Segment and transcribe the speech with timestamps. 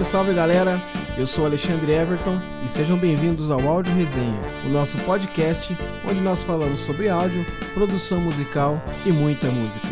[0.00, 0.80] Salve, salve galera!
[1.18, 5.76] Eu sou Alexandre Everton e sejam bem-vindos ao Áudio Resenha, o nosso podcast
[6.08, 7.44] onde nós falamos sobre áudio,
[7.74, 9.86] produção musical e muita música.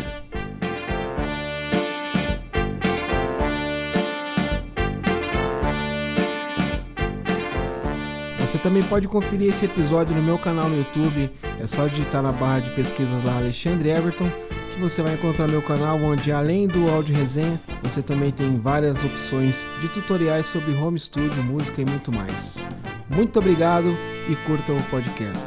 [8.39, 12.31] Você também pode conferir esse episódio no meu canal no YouTube, é só digitar na
[12.31, 14.29] barra de pesquisas lá Alexandre Everton
[14.79, 19.67] você vai encontrar meu canal onde além do áudio resenha, você também tem várias opções
[19.81, 22.65] de tutoriais sobre home studio, música e muito mais.
[23.09, 23.89] Muito obrigado
[24.29, 25.45] e curta o podcast.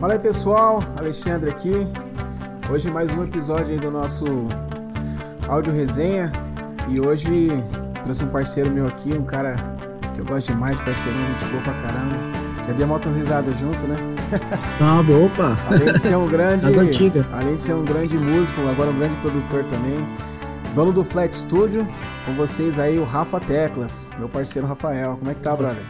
[0.00, 1.72] Fala aí pessoal, Alexandre aqui.
[2.72, 4.24] Hoje mais um episódio do nosso
[5.50, 6.30] áudio resenha
[6.88, 7.48] e hoje
[8.04, 9.56] trouxe um parceiro meu aqui, um cara
[10.14, 12.16] que eu gosto demais, parceirinho, gente boa pra caramba.
[12.68, 13.96] Já dei motas risadas junto, né?
[14.78, 15.56] Salve, opa!
[15.68, 16.66] Além de ser um grande.
[16.66, 17.26] As antigas.
[17.32, 20.06] Além de ser um grande músico, agora um grande produtor também.
[20.72, 21.84] Dono do Flat Studio,
[22.24, 25.16] com vocês aí o Rafa Teclas, meu parceiro Rafael.
[25.16, 25.82] Como é que tá, brother?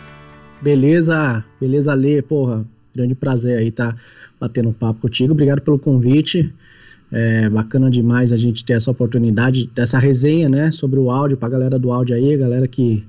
[0.62, 2.64] Beleza, beleza, Lê, porra.
[2.96, 3.94] Grande prazer aí tá
[4.40, 5.32] batendo um papo contigo.
[5.32, 6.50] Obrigado pelo convite.
[7.12, 11.48] É bacana demais a gente ter essa oportunidade, dessa resenha, né, sobre o áudio, pra
[11.48, 13.04] galera do áudio aí, galera que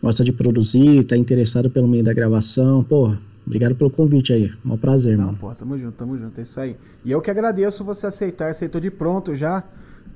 [0.00, 3.12] gosta de produzir, tá interessada pelo meio da gravação, pô,
[3.44, 5.38] obrigado pelo convite aí, um prazer, Não, mano.
[5.38, 6.76] pô, tamo junto, tamo junto, é isso aí.
[7.04, 9.64] E eu que agradeço você aceitar, aceitou de pronto já,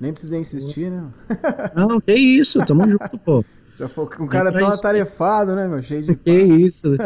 [0.00, 1.05] nem precisei insistir, né?
[1.74, 3.44] Não, que isso, tamo junto, pô.
[3.78, 6.14] Já foi com um cara tão atarefado, né, meu, cheio de...
[6.14, 6.96] Que isso,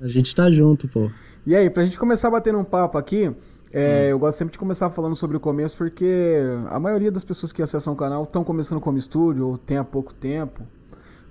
[0.00, 1.10] a gente tá junto, pô.
[1.46, 3.30] E aí, pra gente começar batendo um papo aqui,
[3.76, 6.38] é, eu gosto sempre de começar falando sobre o começo, porque
[6.70, 9.82] a maioria das pessoas que acessam o canal estão começando como estúdio ou tem há
[9.82, 10.62] pouco tempo.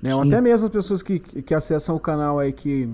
[0.02, 0.14] Né?
[0.14, 2.90] Ou até mesmo as pessoas que, que acessam o canal aí que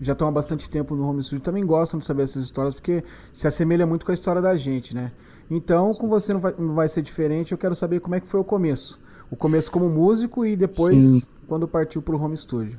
[0.00, 3.02] já estão há bastante tempo no home studio também gostam de saber essas histórias, porque
[3.32, 5.10] se assemelha muito com a história da gente, né?
[5.50, 8.28] Então, com você não vai, não vai ser diferente, eu quero saber como é que
[8.28, 9.00] foi o começo.
[9.32, 11.22] O começo como músico e depois Sim.
[11.48, 12.78] quando partiu pro home studio.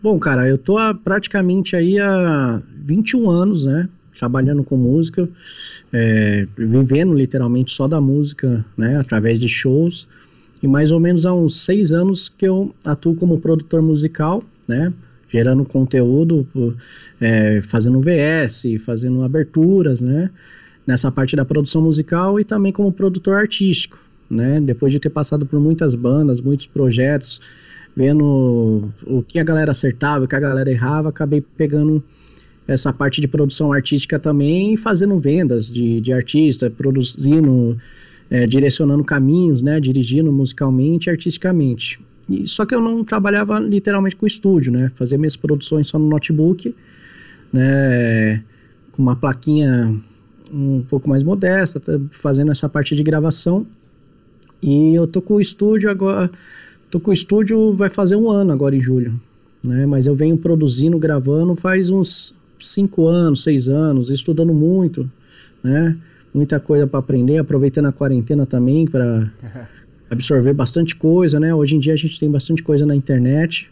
[0.00, 3.88] Bom, cara, eu tô há praticamente aí há 21 anos, né?
[4.18, 5.28] Trabalhando com música,
[5.92, 8.98] é, vivendo literalmente só da música, né?
[8.98, 10.06] Através de shows.
[10.62, 14.92] E mais ou menos há uns seis anos que eu atuo como produtor musical, né?
[15.28, 16.46] Gerando conteúdo,
[17.20, 20.30] é, fazendo VS, fazendo aberturas, né?
[20.86, 23.98] Nessa parte da produção musical e também como produtor artístico,
[24.30, 24.60] né?
[24.60, 27.40] Depois de ter passado por muitas bandas, muitos projetos,
[27.96, 32.02] vendo o que a galera acertava, o que a galera errava, acabei pegando
[32.66, 37.76] essa parte de produção artística também fazendo vendas de, de artista, produzindo,
[38.30, 42.00] é, direcionando caminhos, né, dirigindo musicalmente artisticamente.
[42.30, 46.08] E, só que eu não trabalhava literalmente com estúdio, né, fazia minhas produções só no
[46.08, 46.74] notebook,
[47.52, 48.42] né,
[48.92, 49.94] com uma plaquinha
[50.52, 51.80] um pouco mais modesta,
[52.10, 53.66] fazendo essa parte de gravação.
[54.62, 56.30] E eu tô com o estúdio agora
[56.92, 59.18] Tô com o estúdio, vai fazer um ano agora em julho,
[59.64, 59.86] né?
[59.86, 62.34] Mas eu venho produzindo, gravando faz uns
[62.64, 65.10] cinco anos, seis anos, estudando muito,
[65.62, 65.96] né?
[66.34, 69.30] Muita coisa para aprender, aproveitando a quarentena também para
[70.10, 71.54] absorver bastante coisa, né?
[71.54, 73.70] Hoje em dia a gente tem bastante coisa na internet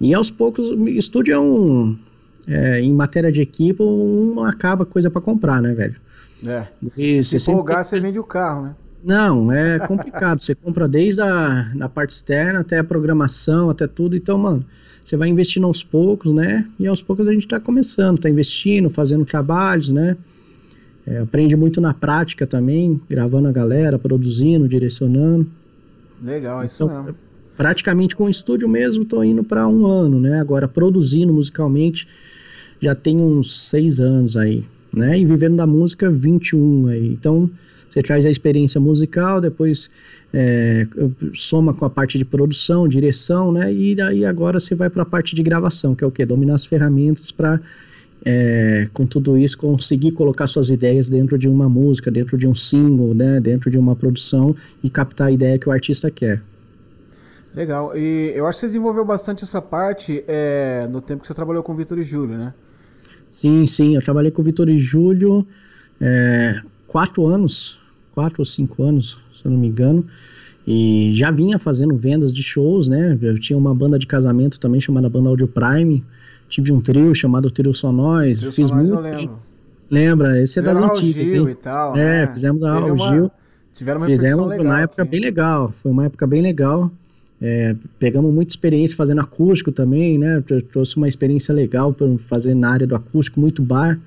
[0.00, 1.96] e aos poucos estúdio é um,
[2.46, 5.96] é, em matéria de equipe, um acaba coisa para comprar, né, velho?
[6.46, 6.64] É.
[6.96, 8.74] E se você empolgar, sempre- você vende o carro, né?
[9.02, 10.40] Não, é complicado.
[10.40, 14.16] você compra desde a da parte externa até a programação, até tudo.
[14.16, 14.64] Então, mano,
[15.04, 16.66] você vai investindo aos poucos, né?
[16.80, 20.16] E aos poucos a gente tá começando, tá investindo, fazendo trabalhos, né?
[21.06, 25.46] É, aprende muito na prática também, gravando a galera, produzindo, direcionando.
[26.22, 27.18] Legal, é isso Então, mesmo.
[27.54, 30.40] Praticamente com o estúdio mesmo, tô indo para um ano, né?
[30.40, 32.08] Agora, produzindo musicalmente,
[32.80, 35.18] já tem uns seis anos aí, né?
[35.18, 37.08] E vivendo da música, 21 aí.
[37.12, 37.50] Então,
[37.94, 39.88] você traz a experiência musical, depois
[40.32, 40.84] é,
[41.32, 43.72] soma com a parte de produção, direção, né?
[43.72, 46.26] E daí agora você vai para a parte de gravação, que é o quê?
[46.26, 47.60] Dominar as ferramentas para,
[48.24, 52.54] é, com tudo isso, conseguir colocar suas ideias dentro de uma música, dentro de um
[52.54, 53.38] single, né?
[53.38, 56.42] Dentro de uma produção e captar a ideia que o artista quer.
[57.54, 57.96] Legal.
[57.96, 61.62] E eu acho que você desenvolveu bastante essa parte é, no tempo que você trabalhou
[61.62, 62.52] com o Vitor e Júlio, né?
[63.28, 65.46] Sim, sim, eu trabalhei com o Vitor e Júlio
[66.00, 67.83] é, quatro anos,
[68.14, 70.04] quatro ou cinco anos, se eu não me engano,
[70.66, 73.18] e já vinha fazendo vendas de shows, né?
[73.20, 76.02] Eu tinha uma banda de casamento também chamada Banda Audio Prime,
[76.48, 79.06] tive um trio chamado Trio Só Nós, Trio fiz Só Nós muito.
[79.06, 79.38] eu lembro.
[79.90, 80.40] Lembra?
[80.40, 81.52] Esse é das Fizeram antigas, Gil hein?
[81.52, 81.96] e tal.
[81.96, 82.32] É, né?
[82.32, 83.30] fizemos a Teve ao uma- Gil.
[83.74, 84.64] Tiveram uma Fizemos legal.
[84.66, 85.10] na época aqui.
[85.10, 86.90] bem legal, foi uma época bem legal.
[87.42, 90.42] É, pegamos muita experiência fazendo acústico também, né?
[90.48, 93.98] Eu trouxe uma experiência legal para fazer na área do acústico, muito bar.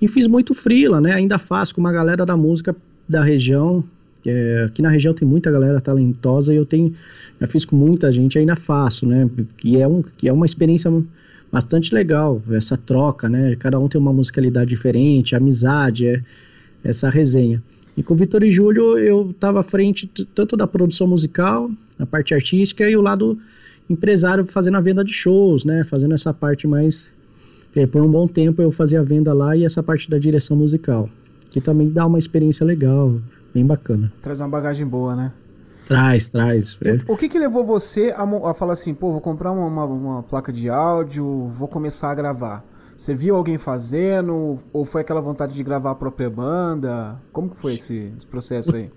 [0.00, 1.12] E fiz muito freela, né?
[1.12, 2.74] Ainda faço com uma galera da música
[3.10, 3.82] da região.
[4.24, 6.94] É, aqui na região tem muita galera talentosa e eu tenho,
[7.40, 9.28] já fiz com muita gente, ainda faço, né?
[9.56, 10.90] Que é, um, que é uma experiência
[11.50, 13.56] bastante legal, essa troca, né?
[13.56, 16.22] Cada um tem uma musicalidade diferente, amizade, é,
[16.84, 17.62] essa resenha.
[17.96, 22.06] E com o Vitor e Júlio eu estava à frente tanto da produção musical, a
[22.06, 23.38] parte artística e o lado
[23.88, 25.82] empresário fazendo a venda de shows, né?
[25.82, 27.12] Fazendo essa parte mais.
[27.74, 30.56] É, por um bom tempo eu fazia a venda lá e essa parte da direção
[30.56, 31.08] musical,
[31.50, 33.20] que também dá uma experiência legal,
[33.52, 34.12] bem bacana.
[34.22, 35.32] Traz uma bagagem boa, né?
[35.86, 36.78] Traz, traz.
[36.84, 37.00] É.
[37.08, 40.22] O que que levou você a, a falar assim, pô, vou comprar uma, uma, uma
[40.22, 42.64] placa de áudio, vou começar a gravar?
[42.96, 44.58] Você viu alguém fazendo?
[44.72, 47.20] Ou foi aquela vontade de gravar a própria banda?
[47.32, 48.90] Como que foi esse, esse processo aí?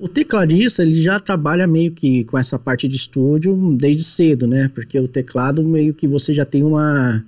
[0.00, 4.70] O tecladista, ele já trabalha meio que com essa parte de estúdio desde cedo, né?
[4.74, 7.22] Porque o teclado meio que você já tem uma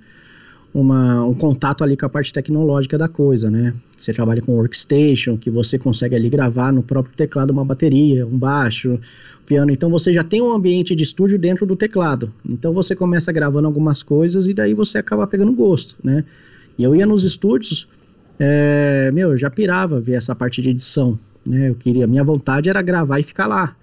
[0.73, 3.73] uma, um contato ali com a parte tecnológica da coisa, né?
[3.95, 8.37] Você trabalha com workstation, que você consegue ali gravar no próprio teclado uma bateria, um
[8.37, 9.71] baixo, um piano.
[9.71, 12.33] Então você já tem um ambiente de estúdio dentro do teclado.
[12.51, 16.25] Então você começa gravando algumas coisas e daí você acaba pegando gosto, né?
[16.75, 17.87] E eu ia nos estúdios,
[18.39, 21.69] é, meu, eu já pirava ver essa parte de edição, né?
[21.69, 23.75] Eu queria, minha vontade era gravar e ficar lá.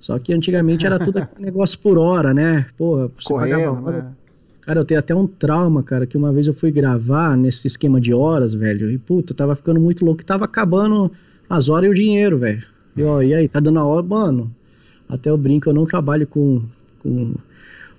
[0.00, 2.66] Só que antigamente era tudo negócio por hora, né?
[2.78, 4.12] Pô, você Correndo, pagava, né?
[4.62, 8.00] Cara, eu tenho até um trauma, cara, que uma vez eu fui gravar nesse esquema
[8.00, 11.10] de horas, velho, e puta, tava ficando muito louco, tava acabando
[11.50, 12.64] as horas e o dinheiro, velho.
[12.96, 14.54] E, ó, e aí, tá dando a hora, mano,
[15.08, 16.62] até eu brinco, eu não trabalho com,
[17.00, 17.34] com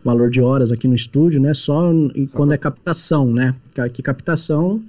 [0.05, 1.91] valor de horas aqui no estúdio, né, só,
[2.25, 2.55] só quando pra...
[2.55, 3.53] é captação, né,
[3.91, 4.81] que captação,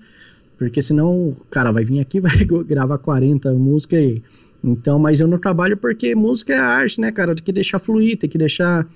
[0.56, 4.23] porque senão o cara vai vir aqui, vai gravar 40 músicas aí.
[4.62, 8.17] Então, mas eu não trabalho porque música é arte, né, cara, tem que deixar fluir,
[8.17, 8.87] tem que deixar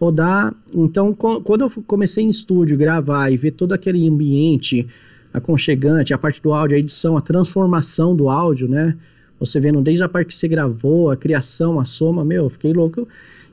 [0.00, 0.54] rodar.
[0.74, 4.86] Então, quando eu comecei em estúdio, gravar e ver todo aquele ambiente
[5.32, 8.96] aconchegante, a parte do áudio, a edição, a transformação do áudio, né?
[9.40, 12.72] Você vendo desde a parte que você gravou, a criação, a soma, meu, eu fiquei
[12.72, 13.06] louco.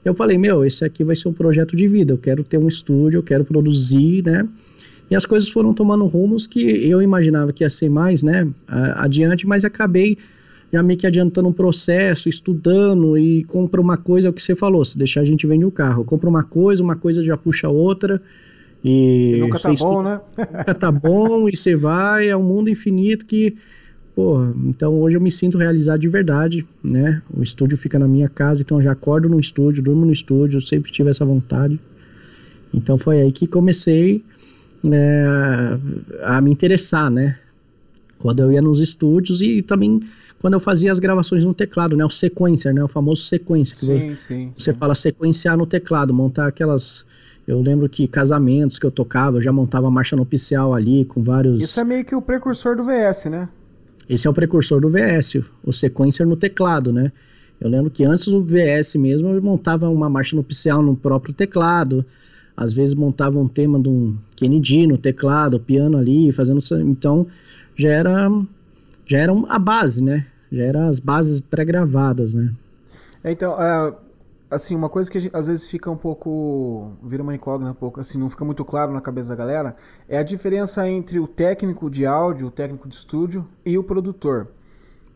[0.06, 2.14] Eu falei, meu, esse aqui vai ser um projeto de vida.
[2.14, 4.48] Eu quero ter um estúdio, eu quero produzir, né?
[5.10, 8.48] E as coisas foram tomando rumos que eu imaginava que ia ser mais, né?
[8.68, 10.18] Adiante, mas acabei
[10.72, 14.56] já meio que adiantando um processo, estudando e compra uma coisa, é o que você
[14.56, 16.06] falou, se deixar a gente vende o carro.
[16.06, 18.22] Compra uma coisa, uma coisa já puxa outra.
[18.84, 20.22] E, e nunca tá bom, né?
[20.38, 23.56] Nunca tá bom e você vai, é um mundo infinito que,
[24.16, 27.22] porra, então hoje eu me sinto realizado de verdade, né?
[27.32, 30.58] O estúdio fica na minha casa, então eu já acordo no estúdio, durmo no estúdio,
[30.58, 31.80] eu sempre tive essa vontade.
[32.74, 34.24] Então foi aí que comecei
[34.82, 35.26] né,
[36.24, 37.38] a me interessar, né?
[38.22, 40.00] Quando eu ia nos estúdios e também
[40.40, 42.04] quando eu fazia as gravações no teclado, né?
[42.04, 42.84] O sequencer, né?
[42.84, 43.78] O famoso sequencer.
[43.78, 44.54] Que sim, você, sim.
[44.58, 44.80] Você sim.
[44.80, 47.06] fala sequenciar no teclado, montar aquelas.
[47.48, 51.22] Eu lembro que casamentos que eu tocava, eu já montava a marcha nupcial ali com
[51.24, 51.60] vários.
[51.60, 53.50] Isso é meio que o precursor do VS, né?
[54.10, 57.12] Esse é o precursor do VS, o sequencer no teclado, né?
[57.60, 62.04] Eu lembro que antes do VS mesmo eu montava uma marcha nupcial no próprio teclado.
[62.58, 66.62] Às vezes montava um tema de um Kennedy no teclado, piano ali, fazendo.
[66.82, 67.28] Então
[67.76, 68.30] já era
[69.06, 70.26] já era a base, né?
[70.52, 72.54] Já eram as bases pré-gravadas, né?
[73.24, 73.94] É, então, é,
[74.50, 76.92] assim, uma coisa que gente, às vezes fica um pouco.
[77.04, 79.76] vira uma incógnita um pouco, assim, não fica muito claro na cabeça da galera,
[80.08, 84.48] é a diferença entre o técnico de áudio, o técnico de estúdio e o produtor.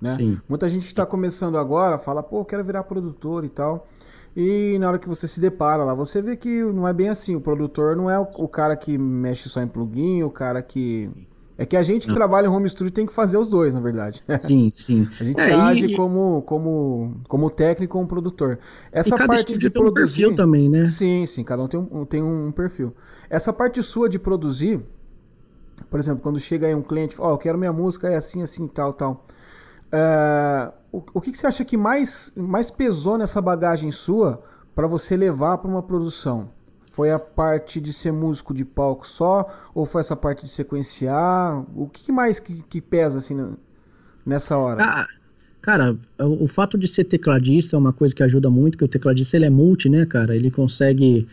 [0.01, 0.15] Né?
[0.17, 0.39] Sim.
[0.47, 3.87] Muita gente está começando agora fala, pô, quero virar produtor e tal.
[4.35, 7.35] E na hora que você se depara lá, você vê que não é bem assim.
[7.35, 11.09] O produtor não é o, o cara que mexe só em plugin, o cara que
[11.57, 13.79] é que a gente que trabalha em home studio tem que fazer os dois, na
[13.79, 14.23] verdade.
[14.45, 15.07] Sim, sim.
[15.19, 15.95] A gente é, age e...
[15.95, 18.59] como, como, como técnico como produtor.
[18.91, 19.91] Essa parte de produzir.
[19.91, 20.83] Um perfil também, né?
[20.83, 22.93] Sim, sim, cada um tem um, tem um perfil.
[23.29, 24.81] Essa parte sua de produzir,
[25.89, 28.41] por exemplo, quando chega aí um cliente, ó, oh, eu quero minha música, é assim,
[28.41, 29.25] assim, tal, tal.
[29.85, 34.43] Uh, o, o que, que você acha que mais, mais pesou nessa bagagem sua
[34.75, 36.49] para você levar para uma produção?
[36.95, 39.45] Foi a parte de ser músico de palco só?
[39.73, 41.61] Ou foi essa parte de sequenciar?
[41.75, 43.35] O que mais que, que pesa assim
[44.25, 44.81] nessa hora?
[44.81, 45.07] Ah,
[45.61, 49.35] cara, o, fato de ser tecladista é uma coisa que ajuda muito, que o tecladista
[49.35, 50.33] ele é multi, né, cara?
[50.33, 51.27] Ele consegue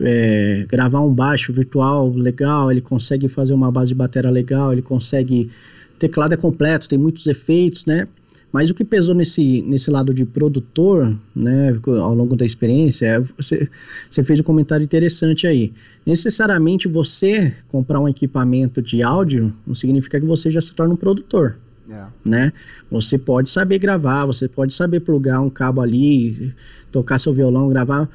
[0.00, 4.80] é, gravar um baixo virtual legal, ele consegue fazer uma base de bateria legal, ele
[4.80, 5.50] consegue.
[5.98, 8.08] Teclado é completo, tem muitos efeitos, né?
[8.56, 13.20] Mas o que pesou nesse, nesse lado de produtor, né, ao longo da experiência, é
[13.20, 13.68] você,
[14.10, 15.74] você fez um comentário interessante aí.
[16.06, 20.96] Necessariamente você comprar um equipamento de áudio não significa que você já se torna um
[20.96, 21.58] produtor.
[21.90, 22.06] É.
[22.24, 22.50] Né?
[22.90, 26.54] Você pode saber gravar, você pode saber plugar um cabo ali,
[26.90, 28.08] tocar seu violão, gravar.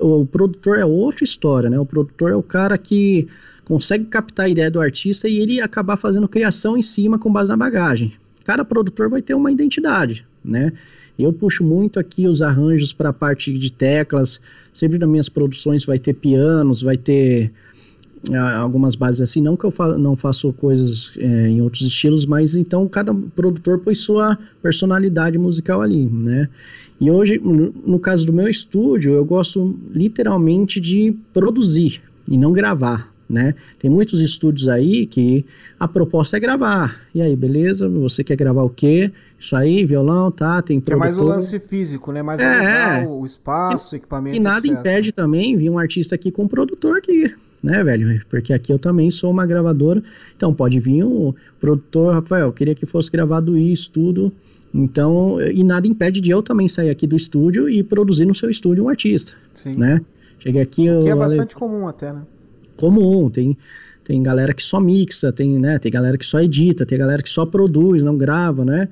[0.00, 1.78] O produtor é outra história, né?
[1.78, 3.28] O produtor é o cara que
[3.64, 7.48] consegue captar a ideia do artista e ele acabar fazendo criação em cima com base
[7.48, 8.12] na bagagem.
[8.50, 10.72] Cada produtor vai ter uma identidade, né?
[11.16, 14.40] Eu puxo muito aqui os arranjos para a parte de teclas.
[14.74, 17.52] Sempre nas minhas produções vai ter pianos, vai ter
[18.58, 22.56] algumas bases assim, não que eu fa não faço coisas é, em outros estilos, mas
[22.56, 26.48] então cada produtor põe sua personalidade musical ali, né?
[27.00, 32.50] E hoje, no, no caso do meu estúdio, eu gosto literalmente de produzir e não
[32.50, 33.54] gravar, né?
[33.78, 35.46] Tem muitos estúdios aí que
[35.78, 37.00] a proposta é gravar.
[37.14, 37.88] E aí, beleza?
[37.88, 39.12] Você quer gravar o quê?
[39.38, 40.60] Isso aí, violão, tá?
[40.60, 41.06] Tem produtor.
[41.06, 42.22] É mais o lance físico, né?
[42.22, 44.36] Mais é, o espaço, e, equipamento.
[44.36, 44.78] E nada etc.
[44.78, 47.32] impede também vir um artista aqui com um produtor aqui
[47.62, 48.20] né, velho?
[48.28, 50.02] Porque aqui eu também sou uma gravadora.
[50.36, 54.32] Então pode vir o produtor, Rafael, queria que fosse gravado isso, tudo.
[54.72, 58.48] Então, e nada impede de eu também sair aqui do estúdio e produzir no seu
[58.48, 59.32] estúdio um artista.
[59.52, 59.72] Sim.
[59.76, 60.00] Né?
[60.38, 60.88] Cheguei aqui.
[60.88, 62.22] O que é bastante comum até, né?
[62.80, 63.56] Comum, tem.
[64.02, 67.28] Tem galera que só mixa, tem, né, tem galera que só edita, tem galera que
[67.28, 68.88] só produz, não grava, né?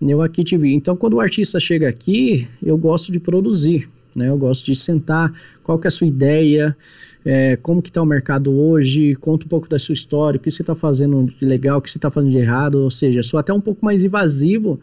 [0.00, 0.74] Eu aqui te vi.
[0.74, 4.28] Então, quando o artista chega aqui, eu gosto de produzir, né?
[4.28, 6.76] Eu gosto de sentar, qual que é a sua ideia,
[7.24, 10.50] é, como que está o mercado hoje, conta um pouco da sua história, o que
[10.50, 13.38] você está fazendo de legal, o que você está fazendo de errado, ou seja, sou
[13.38, 14.80] até um pouco mais invasivo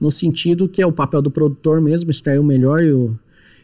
[0.00, 3.18] no sentido que é o papel do produtor mesmo, extrair o melhor e, o,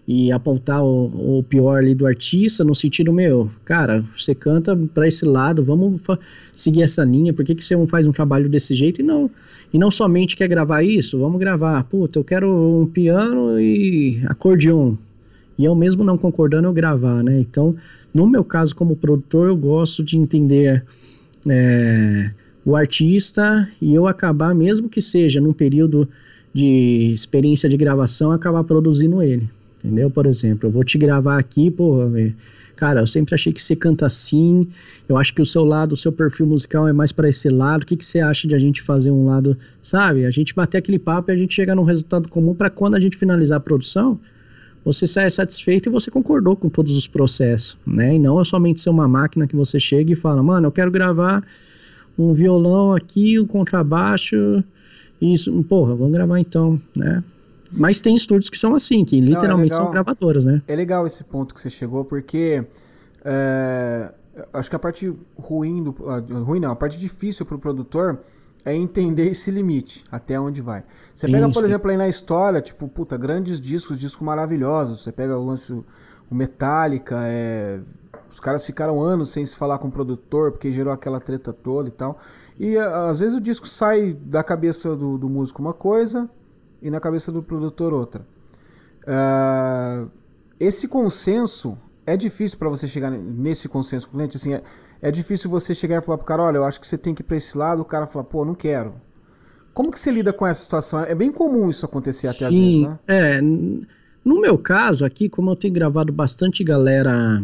[0.06, 5.06] e apontar o, o, pior ali do artista, no sentido, meu, cara, você canta para
[5.06, 6.00] esse lado, vamos
[6.52, 9.00] seguir essa linha, por que, que você não faz um trabalho desse jeito?
[9.00, 9.30] E não,
[9.72, 14.96] e não somente quer gravar isso, vamos gravar, puta, eu quero um piano e acordeon,
[15.56, 17.76] e eu mesmo não concordando eu gravar, né, então
[18.12, 20.84] no meu caso, como produtor, eu gosto de entender
[21.48, 22.30] é,
[22.64, 26.08] o artista e eu acabar, mesmo que seja num período
[26.52, 29.48] de experiência de gravação, acabar produzindo ele.
[29.82, 30.10] Entendeu?
[30.10, 31.98] Por exemplo, eu vou te gravar aqui, pô,
[32.76, 34.68] cara, eu sempre achei que você canta assim,
[35.08, 37.82] eu acho que o seu lado, o seu perfil musical é mais para esse lado,
[37.82, 40.24] o que, que você acha de a gente fazer um lado, sabe?
[40.24, 43.00] A gente bater aquele papo e a gente chegar num resultado comum para quando a
[43.00, 44.20] gente finalizar a produção,
[44.84, 48.14] você sai satisfeito e você concordou com todos os processos, né?
[48.14, 50.90] E não é somente ser uma máquina que você chega e fala, mano, eu quero
[50.90, 51.44] gravar
[52.18, 54.62] um violão aqui, um contrabaixo,
[55.20, 57.22] isso, porra, vamos gravar então, né?
[57.72, 60.62] Mas tem estúdios que são assim, que literalmente não, é são gravadoras, né?
[60.66, 62.64] É legal esse ponto que você chegou, porque
[63.24, 64.12] é,
[64.52, 65.90] acho que a parte ruim do.
[66.44, 68.20] Ruim não, a parte difícil para o produtor
[68.64, 70.84] é entender esse limite, até onde vai.
[71.12, 75.02] Você pega, por exemplo, aí na história, tipo, puta, grandes discos, discos maravilhosos.
[75.02, 77.80] Você pega o lance, o Metallica, é...
[78.30, 81.88] os caras ficaram anos sem se falar com o produtor, porque gerou aquela treta toda
[81.88, 82.18] e tal.
[82.58, 86.30] E às vezes o disco sai da cabeça do, do músico uma coisa
[86.82, 88.26] e na cabeça do produtor outra.
[89.02, 90.10] Uh,
[90.58, 94.62] esse consenso é difícil para você chegar nesse consenso com o cliente, assim, é,
[95.00, 97.22] é difícil você chegar e falar pro cara, olha, eu acho que você tem que
[97.22, 98.94] ir pra esse lado, o cara fala, pô, não quero.
[99.72, 101.00] Como que você lida com essa situação?
[101.00, 102.98] É bem comum isso acontecer até Sim, às vezes, né?
[103.08, 107.42] É, no meu caso aqui, como eu tenho gravado bastante galera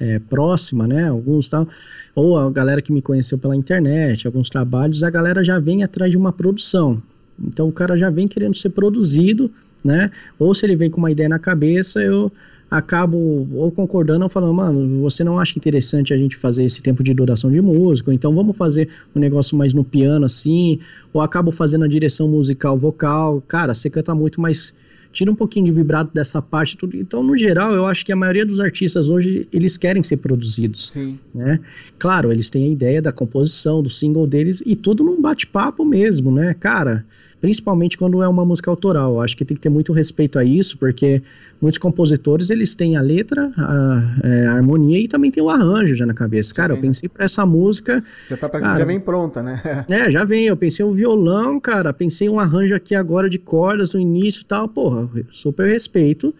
[0.00, 1.68] é, próxima, né, alguns tal,
[2.14, 6.10] ou a galera que me conheceu pela internet, alguns trabalhos, a galera já vem atrás
[6.10, 7.02] de uma produção.
[7.42, 9.50] Então o cara já vem querendo ser produzido,
[9.82, 10.10] né?
[10.38, 12.30] Ou se ele vem com uma ideia na cabeça, eu
[12.70, 17.04] acabo ou concordando ou falando, mano, você não acha interessante a gente fazer esse tempo
[17.04, 20.80] de duração de música, então vamos fazer um negócio mais no piano assim,
[21.12, 24.74] ou acabo fazendo a direção musical vocal, cara, você canta muito, mas
[25.14, 26.96] tira um pouquinho de vibrato dessa parte tudo.
[26.96, 30.90] Então, no geral, eu acho que a maioria dos artistas hoje, eles querem ser produzidos.
[30.90, 31.18] Sim.
[31.34, 31.60] Né?
[31.98, 36.30] Claro, eles têm a ideia da composição, do single deles, e tudo num bate-papo mesmo,
[36.30, 36.52] né?
[36.52, 37.06] Cara,
[37.44, 39.20] principalmente quando é uma música autoral.
[39.20, 41.22] Acho que tem que ter muito respeito a isso, porque
[41.60, 45.94] muitos compositores eles têm a letra, a, é, a harmonia e também tem o arranjo
[45.94, 46.54] já na cabeça.
[46.54, 48.02] Cara, eu pensei para essa música.
[48.30, 49.60] Já, tá pra, cara, já vem pronta, né?
[49.90, 50.46] é, já vem.
[50.46, 51.92] Eu pensei um violão, cara.
[51.92, 54.66] Pensei um arranjo aqui agora de cordas no início e tal.
[54.66, 56.34] Porra, super respeito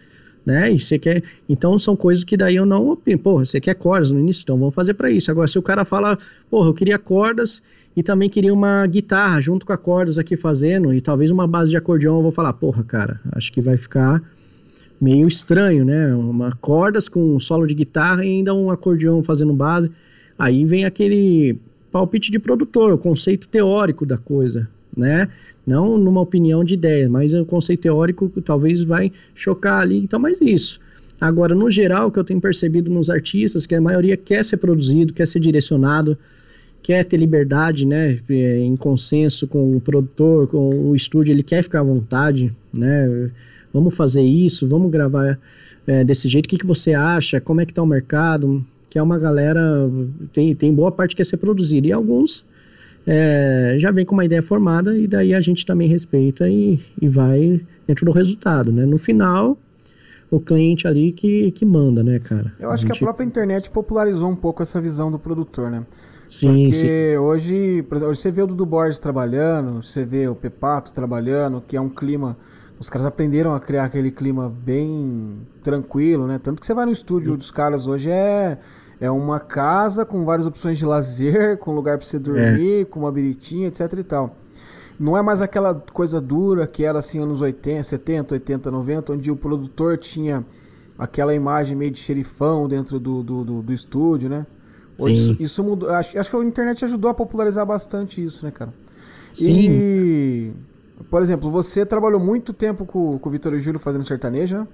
[0.45, 0.71] né?
[0.71, 3.17] E você quer, então são coisas que daí eu não opino.
[3.17, 5.31] Porra, você quer cordas no início, então vamos fazer para isso.
[5.31, 6.17] Agora, se o cara fala,
[6.49, 7.63] porra, eu queria cordas
[7.95, 11.69] e também queria uma guitarra junto com a cordas aqui fazendo e talvez uma base
[11.69, 14.21] de acordeão, eu vou falar, porra, cara, acho que vai ficar
[14.99, 16.13] meio estranho, né?
[16.13, 19.91] Uma cordas com um solo de guitarra e ainda um acordeão fazendo base.
[20.37, 21.57] Aí vem aquele
[21.91, 25.27] palpite de produtor, o conceito teórico da coisa né?
[25.65, 30.39] Não numa opinião de ideia, mas o conceito teórico talvez vai chocar ali, então mais
[30.41, 30.79] isso.
[31.19, 34.57] Agora, no geral, o que eu tenho percebido nos artistas, que a maioria quer ser
[34.57, 36.17] produzido, quer ser direcionado,
[36.85, 41.63] quer ter liberdade, né, é, em consenso com o produtor, com o estúdio, ele quer
[41.63, 43.31] ficar à vontade, né,
[43.73, 45.39] vamos fazer isso, vamos gravar
[45.87, 48.99] é, desse jeito, o que, que você acha, como é que tá o mercado, que
[48.99, 49.59] é uma galera,
[50.31, 52.45] tem, tem boa parte que quer ser produzida, e alguns
[53.07, 57.07] é, já vem com uma ideia formada, e daí a gente também respeita e, e
[57.07, 59.57] vai dentro do resultado, né, no final
[60.29, 62.53] o cliente ali que, que manda, né, cara?
[62.59, 62.91] Eu acho gente...
[62.91, 65.83] que a própria internet popularizou um pouco essa visão do produtor, né?
[66.27, 67.17] Sim, Porque sim.
[67.17, 71.81] hoje, hoje você vê o Dudu Borges trabalhando, você vê o Pepato trabalhando, que é
[71.81, 72.37] um clima.
[72.79, 76.39] Os caras aprenderam a criar aquele clima bem tranquilo, né?
[76.39, 77.37] Tanto que você vai no estúdio sim.
[77.37, 78.57] dos caras hoje é,
[78.99, 82.85] é uma casa com várias opções de lazer, com lugar para você dormir, é.
[82.85, 84.35] com uma biritinha, etc e tal.
[84.99, 89.31] Não é mais aquela coisa dura que era assim anos 80, 70, 80, 90, onde
[89.31, 90.45] o produtor tinha
[90.97, 94.45] aquela imagem meio de xerifão dentro do, do, do, do estúdio, né?
[94.97, 95.89] Hoje isso, mudou.
[95.89, 98.73] Acho, acho que a internet ajudou a popularizar bastante isso, né, cara?
[99.33, 99.69] Sim.
[99.69, 100.53] E,
[101.09, 104.67] por exemplo, você trabalhou muito tempo com, com o Vitor e Júlio fazendo sertanejo, né?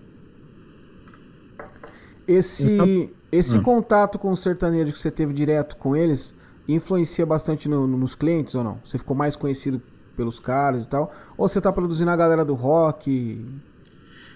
[2.27, 3.63] Esse, então, esse hum.
[3.63, 6.35] contato com o sertanejo que você teve direto com eles
[6.67, 8.79] influencia bastante no, no, nos clientes ou não?
[8.83, 9.81] Você ficou mais conhecido
[10.15, 11.11] pelos caras e tal?
[11.37, 13.43] Ou você tá produzindo a galera do rock?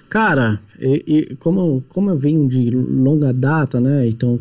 [0.10, 4.08] Cara, e, e, como, como eu venho de longa data, né?
[4.08, 4.40] Então,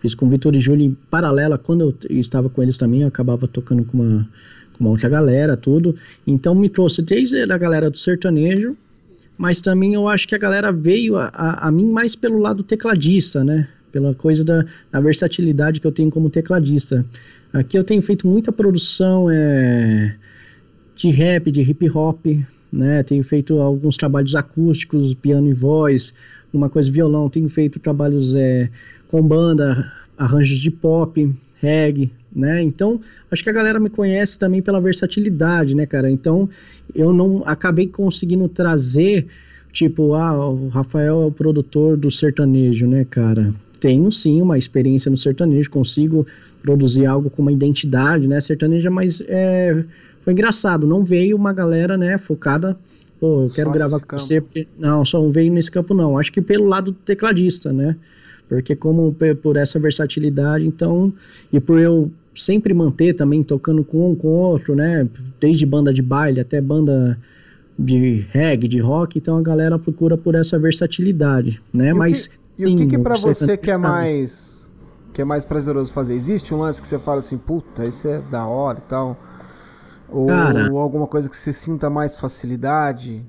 [0.00, 1.58] fiz com o Vitor e Júlio em paralela.
[1.58, 4.28] Quando eu estava com eles também, eu acabava tocando com uma,
[4.72, 5.94] com uma outra galera, tudo.
[6.26, 8.76] Então, me trouxe desde a galera do sertanejo,
[9.36, 12.62] mas também eu acho que a galera veio a, a, a mim mais pelo lado
[12.62, 13.68] tecladista, né?
[13.92, 17.04] Pela coisa da, da, versatilidade que eu tenho como tecladista.
[17.52, 20.16] Aqui eu tenho feito muita produção, é
[20.98, 22.26] de rap, de hip hop,
[22.72, 23.02] né?
[23.04, 26.12] Tenho feito alguns trabalhos acústicos, piano e voz,
[26.52, 27.30] uma coisa violão.
[27.30, 28.68] Tenho feito trabalhos é,
[29.06, 32.60] com banda, arranjos de pop, reggae, né?
[32.62, 36.10] Então, acho que a galera me conhece também pela versatilidade, né, cara?
[36.10, 36.48] Então,
[36.92, 39.26] eu não acabei conseguindo trazer,
[39.72, 43.54] tipo, ah, o Rafael é o produtor do sertanejo, né, cara?
[43.78, 46.26] Tenho sim uma experiência no sertanejo, consigo
[46.60, 49.84] produzir algo com uma identidade, né, sertaneja, mas é
[50.28, 52.76] foi engraçado, não veio uma galera, né, focada,
[53.18, 54.22] pô, eu quero só gravar com campo.
[54.22, 57.72] você, porque, não, só não veio nesse campo não, acho que pelo lado do tecladista,
[57.72, 57.96] né,
[58.46, 61.10] porque como por essa versatilidade, então,
[61.50, 65.08] e por eu sempre manter também tocando com um com outro, né,
[65.40, 67.18] desde banda de baile até banda
[67.78, 72.26] de reggae, de rock, então a galera procura por essa versatilidade, né, e mas...
[72.26, 74.70] O que, sim, e o que, que para você que é mais
[75.14, 76.12] que é mais prazeroso fazer?
[76.12, 79.16] Existe um lance que você fala assim, puta, isso é da hora e tal,
[80.10, 83.24] ou, Cara, ou alguma coisa que você sinta mais facilidade?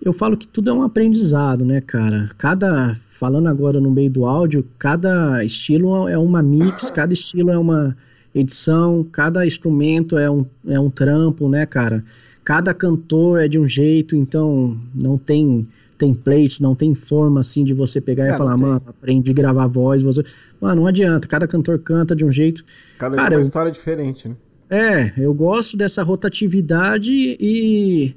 [0.00, 2.30] Eu falo que tudo é um aprendizado, né, cara?
[2.36, 2.96] Cada.
[3.12, 7.96] Falando agora no meio do áudio, cada estilo é uma mix, cada estilo é uma
[8.34, 12.04] edição, cada instrumento é um, é um trampo, né, cara?
[12.42, 17.72] Cada cantor é de um jeito, então não tem templates, não tem forma assim de
[17.72, 20.02] você pegar é, e falar, mano, aprende a gravar voz.
[20.02, 20.24] Você...
[20.60, 22.64] Mano, não adianta, cada cantor canta de um jeito.
[22.98, 23.44] Cada cara, é uma eu...
[23.44, 24.34] história diferente, né?
[24.72, 28.14] É, eu gosto dessa rotatividade e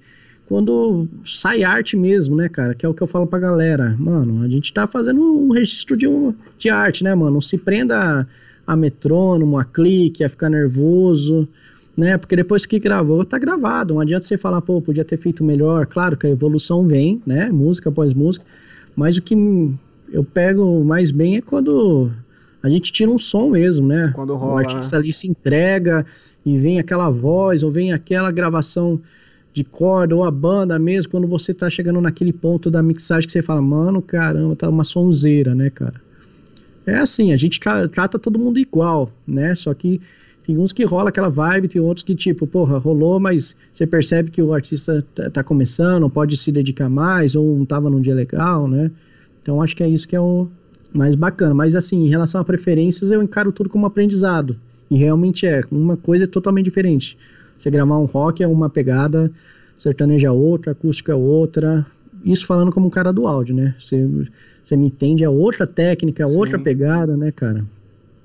[0.47, 2.73] quando sai arte mesmo, né, cara?
[2.73, 3.93] Que é o que eu falo pra galera.
[3.99, 7.33] Mano, a gente tá fazendo um registro de, um, de arte, né, mano?
[7.33, 8.25] Não se prenda a,
[8.65, 11.45] a metrônomo, a clique, a ficar nervoso,
[11.97, 12.17] né?
[12.17, 13.95] Porque depois que gravou, tá gravado.
[13.95, 15.85] Não adianta você falar, pô, podia ter feito melhor.
[15.85, 17.49] Claro que a evolução vem, né?
[17.49, 18.45] Música após música.
[18.95, 19.35] Mas o que
[20.09, 22.09] eu pego mais bem é quando
[22.63, 24.13] a gente tira um som mesmo, né?
[24.15, 25.03] Quando rola, o artista né?
[25.03, 26.05] ali se entrega
[26.45, 29.01] e vem aquela voz, ou vem aquela gravação
[29.51, 33.31] de corda, ou a banda mesmo, quando você tá chegando naquele ponto da mixagem que
[33.31, 36.01] você fala, mano, caramba, tá uma sonzeira, né, cara?
[36.85, 39.55] É assim, a gente tra trata todo mundo igual, né?
[39.55, 39.99] Só que
[40.45, 44.29] tem uns que rola aquela vibe, tem outros que, tipo, porra, rolou, mas você percebe
[44.29, 48.13] que o artista tá, tá começando, pode se dedicar mais, ou não tava num dia
[48.13, 48.91] legal, né?
[49.41, 50.47] Então acho que é isso que é o
[50.93, 51.55] mais bacana.
[51.55, 54.55] Mas assim, em relação a preferências, eu encaro tudo como aprendizado.
[54.89, 57.17] E realmente é, uma coisa é totalmente diferente.
[57.57, 59.31] Você gravar um rock é uma pegada,
[59.77, 61.85] sertaneja é outra, acústico é outra.
[62.23, 63.75] Isso falando como um cara do áudio, né?
[63.79, 64.07] Você,
[64.63, 67.63] você me entende, é outra técnica, é outra pegada, né, cara?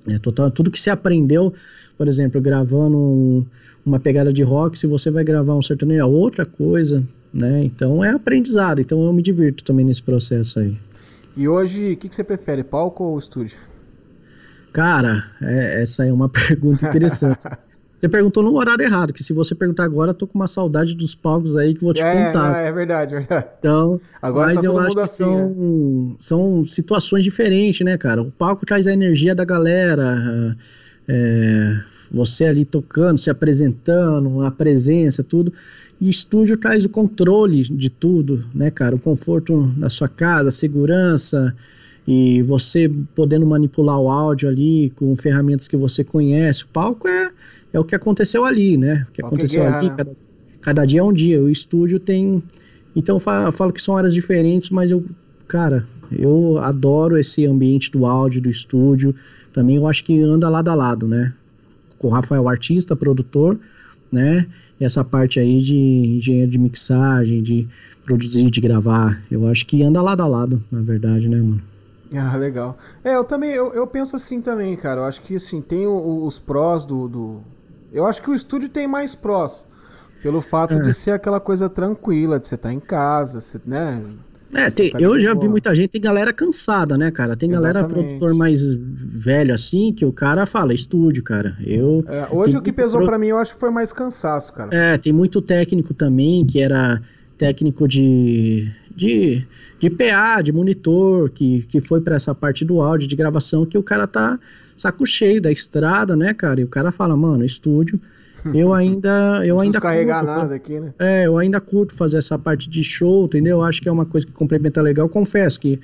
[0.09, 1.53] É total, tudo que você aprendeu,
[1.97, 3.47] por exemplo, gravando um,
[3.85, 7.63] uma pegada de rock, se você vai gravar um sertanejo é outra coisa, né?
[7.65, 10.77] Então é aprendizado, então eu me divirto também nesse processo aí.
[11.37, 13.57] E hoje, o que, que você prefere, palco ou estúdio?
[14.73, 17.39] Cara, é, essa é uma pergunta interessante.
[18.01, 20.95] Você perguntou no horário errado, que se você perguntar agora, eu tô com uma saudade
[20.95, 22.65] dos palcos aí que vou te é, contar.
[22.65, 23.47] É, é verdade, é verdade.
[23.59, 26.15] Então, agora mas tá eu acho que assim, são, né?
[26.19, 28.23] são situações diferentes, né, cara?
[28.23, 30.57] O palco traz a energia da galera,
[31.07, 31.79] é,
[32.11, 35.53] você ali tocando, se apresentando, a presença, tudo.
[36.01, 38.97] E o estúdio traz o controle de tudo, né, cara?
[38.97, 41.55] O conforto da sua casa, a segurança
[42.13, 46.65] e você podendo manipular o áudio ali com ferramentas que você conhece.
[46.65, 47.31] O palco é,
[47.73, 49.07] é o que aconteceu ali, né?
[49.09, 49.95] O que aconteceu guerra, ali, né?
[49.97, 50.17] cada,
[50.61, 51.41] cada, dia é um dia.
[51.41, 52.43] O estúdio tem.
[52.97, 55.05] Então eu falo, eu falo que são áreas diferentes, mas eu,
[55.47, 59.15] cara, eu adoro esse ambiente do áudio, do estúdio.
[59.53, 61.33] Também eu acho que anda lado a lado, né?
[61.97, 63.57] Com o Rafael, artista, produtor,
[64.11, 64.49] né?
[64.81, 67.69] E essa parte aí de engenheiro de mixagem, de
[68.05, 69.23] produzir, de gravar.
[69.31, 71.70] Eu acho que anda lado a lado, na verdade, né, mano?
[72.15, 72.77] Ah, legal.
[73.05, 75.03] É, eu também, eu, eu penso assim também, cara.
[75.03, 77.41] Eu acho que, assim, tem o, os prós do, do...
[77.93, 79.67] Eu acho que o estúdio tem mais prós.
[80.23, 80.81] Pelo fato é.
[80.81, 84.03] de ser aquela coisa tranquila, de você estar tá em casa, você, né?
[84.53, 85.45] É, tem, tá eu já boa.
[85.45, 87.37] vi muita gente, tem galera cansada, né, cara?
[87.37, 88.07] Tem galera Exatamente.
[88.07, 91.57] produtor mais velho assim, que o cara fala, estúdio, cara.
[91.65, 92.05] Eu.
[92.09, 93.09] É, hoje o que pesou pro...
[93.09, 94.75] para mim, eu acho que foi mais cansaço, cara.
[94.75, 97.01] É, tem muito técnico também, que era
[97.39, 98.71] técnico de.
[99.01, 99.47] De,
[99.79, 103.79] de PA, de monitor, que, que foi para essa parte do áudio, de gravação, que
[103.79, 104.39] o cara tá
[104.77, 106.61] saco cheio da estrada, né, cara?
[106.61, 107.99] E o cara fala, mano, estúdio
[108.53, 109.41] eu ainda.
[109.43, 110.93] Eu ainda carregar curto, nada aqui, né?
[110.99, 113.59] É, eu ainda curto fazer essa parte de show, entendeu?
[113.59, 115.07] Eu acho que é uma coisa que complementa legal.
[115.07, 115.81] Eu confesso que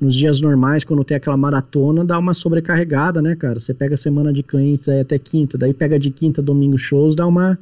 [0.00, 3.58] nos dias normais, quando tem aquela maratona, dá uma sobrecarregada, né, cara?
[3.58, 7.26] Você pega semana de clientes aí até quinta, daí pega de quinta, domingo shows, dá
[7.26, 7.58] uma.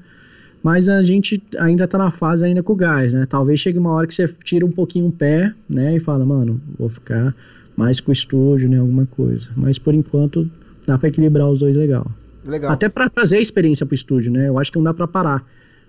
[0.65, 3.27] Mas a gente ainda tá na fase ainda com o gás, né?
[3.29, 5.95] Talvez chegue uma hora que você tira um pouquinho o pé, né?
[5.95, 7.35] E fala, mano, vou ficar
[7.77, 8.79] mais com o estúdio, né?
[8.79, 9.51] Alguma coisa.
[9.55, 10.51] Mas por enquanto
[10.87, 12.11] dá pra equilibrar os dois legal.
[12.47, 12.73] Legal.
[12.73, 14.49] Até para trazer a experiência pro estúdio, né?
[14.49, 15.45] Eu acho que não dá para parar.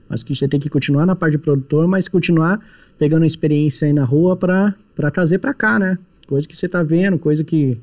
[0.09, 2.59] Acho que você tem que continuar na parte de produtor, mas continuar
[2.99, 4.75] pegando a experiência aí na rua para
[5.09, 5.97] trazer para cá, né?
[6.27, 7.79] Coisa que você tá vendo, coisa que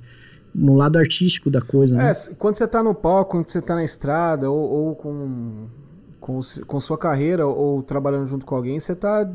[0.55, 2.11] no lado artístico da coisa, né?
[2.11, 5.67] É, quando você tá no palco, quando você tá na estrada ou, ou com,
[6.23, 9.29] com, com sua carreira ou trabalhando junto com alguém, você tá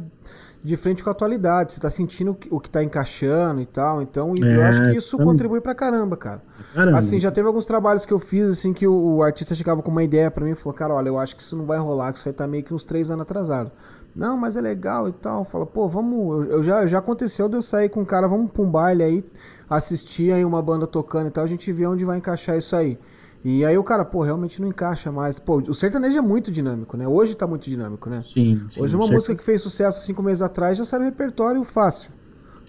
[0.63, 4.01] de frente com a atualidade, você tá sentindo o que tá encaixando e tal.
[4.01, 6.41] Então, é, eu acho que isso contribui pra caramba, cara.
[6.73, 6.97] Caramba.
[6.97, 9.91] Assim, já teve alguns trabalhos que eu fiz, assim, que o, o artista chegava com
[9.91, 12.13] uma ideia para mim e falou, cara, olha, eu acho que isso não vai rolar,
[12.13, 13.69] que isso aí tá meio que uns três anos atrasado.
[14.15, 15.43] Não, mas é legal e tal.
[15.43, 16.45] Fala, pô, vamos.
[16.45, 19.03] Eu, eu, já, já aconteceu de eu sair com um cara, vamos pra um baile
[19.03, 19.25] aí,
[19.69, 22.97] assistir aí uma banda tocando e tal, a gente vê onde vai encaixar isso aí.
[23.43, 25.39] E aí o cara, pô, realmente não encaixa mais.
[25.39, 27.07] Pô, o sertanejo é muito dinâmico, né?
[27.07, 28.21] Hoje tá muito dinâmico, né?
[28.23, 28.65] Sim.
[28.69, 32.11] sim Hoje uma música que fez sucesso cinco meses atrás já saiu no repertório fácil.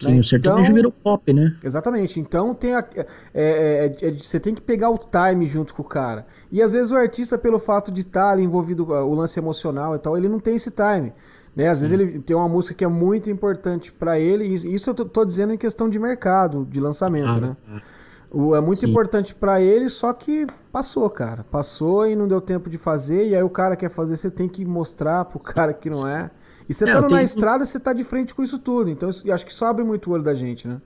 [0.00, 0.20] Sim, né?
[0.20, 1.56] o sertanejo então, virou pop, né?
[1.62, 2.20] Exatamente.
[2.20, 5.84] Então tem a, é, é, é, você tem que pegar o time junto com o
[5.84, 6.26] cara.
[6.52, 9.96] E às vezes o artista, pelo fato de estar tá ali envolvido o lance emocional
[9.96, 11.12] e tal, ele não tem esse time.
[11.56, 11.68] Né?
[11.68, 11.86] Às Sim.
[11.86, 15.04] vezes ele tem uma música que é muito importante para ele, e isso eu tô,
[15.04, 17.56] tô, dizendo em questão de mercado, de lançamento, ah, né?
[17.74, 17.97] É.
[18.30, 18.90] O, é muito Sim.
[18.90, 21.44] importante para ele, só que passou, cara.
[21.50, 23.28] Passou e não deu tempo de fazer.
[23.28, 26.30] E aí o cara quer fazer, você tem que mostrar pro cara que não é.
[26.68, 28.90] E você é, tá na estrada, você tá de frente com isso tudo.
[28.90, 30.80] Então eu acho que isso abre muito o olho da gente, né?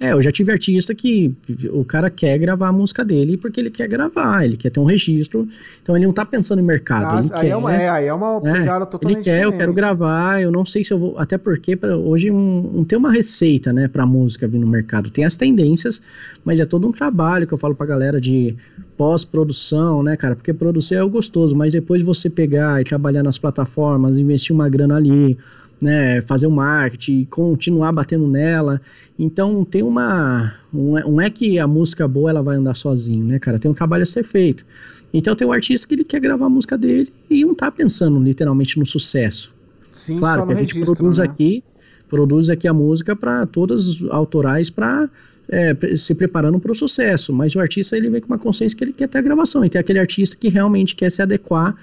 [0.00, 1.34] É, eu já tive artista que
[1.72, 4.84] o cara quer gravar a música dele porque ele quer gravar, ele quer ter um
[4.84, 5.48] registro,
[5.82, 7.18] então ele não tá pensando em mercado.
[7.34, 9.52] Aí, quer, é uma, é, aí é uma é, pegada totalmente Ele quer, diferente.
[9.52, 11.18] eu quero gravar, eu não sei se eu vou.
[11.18, 15.10] Até porque pra, hoje um, não tem uma receita, né, pra música vir no mercado.
[15.10, 16.00] Tem as tendências,
[16.44, 18.54] mas é todo um trabalho que eu falo pra galera de
[18.96, 20.36] pós-produção, né, cara?
[20.36, 24.68] Porque produzir é o gostoso, mas depois você pegar e trabalhar nas plataformas, investir uma
[24.68, 25.36] grana ali
[25.80, 28.80] né, fazer o marketing, continuar batendo nela.
[29.18, 30.54] Então tem uma.
[30.72, 33.58] Não é que a música boa ela vai andar sozinho, né, cara?
[33.58, 34.64] Tem um trabalho a ser feito.
[35.12, 38.22] Então tem um artista que ele quer gravar a música dele e não tá pensando
[38.22, 39.54] literalmente no sucesso.
[39.90, 41.24] Sim, claro que a gente registro, produz né?
[41.24, 41.64] aqui,
[42.08, 45.08] produz aqui a música para todas autorais para
[45.48, 48.84] é, se preparando para o sucesso, mas o artista ele vem com uma consciência que
[48.84, 51.74] ele quer ter a gravação, e tem aquele artista que realmente quer se adequar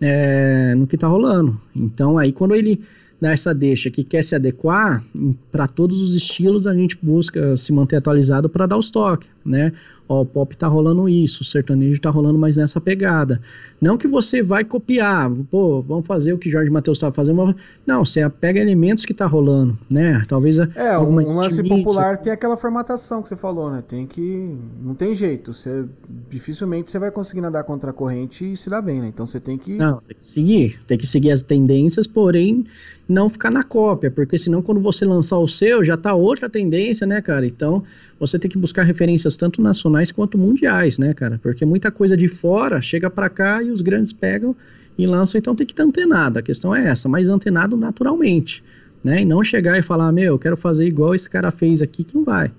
[0.00, 1.60] é, no que está rolando.
[1.76, 2.80] Então aí quando ele
[3.20, 5.04] nessa deixa que quer se adequar
[5.52, 9.72] para todos os estilos, a gente busca se manter atualizado para dar os toques, né?
[10.10, 13.40] Ó, o pop tá rolando isso, o sertanejo tá rolando mais nessa pegada.
[13.80, 17.54] Não que você vai copiar, pô, vamos fazer o que Jorge Matheus estava fazendo.
[17.86, 20.20] Não, você pega elementos que tá rolando, né?
[20.26, 23.84] Talvez É, um lance popular tem aquela formatação que você falou, né?
[23.86, 25.84] Tem que não tem jeito, você
[26.28, 29.06] dificilmente você vai conseguir nadar contra a corrente e se dar bem, né?
[29.06, 32.66] Então você tem que Não, tem que seguir, tem que seguir as tendências, porém
[33.08, 37.06] não ficar na cópia, porque senão quando você lançar o seu já tá outra tendência,
[37.06, 37.44] né, cara?
[37.44, 37.82] Então,
[38.18, 41.40] você tem que buscar referências tanto nacionais quanto mundiais, né, cara?
[41.42, 44.54] Porque muita coisa de fora chega para cá e os grandes pegam
[44.96, 46.38] e lançam, então tem que estar antenado.
[46.38, 48.62] A questão é essa, mas antenado naturalmente,
[49.02, 49.22] né?
[49.22, 52.14] E não chegar e falar, meu, eu quero fazer igual esse cara fez aqui, que
[52.14, 52.52] não vai.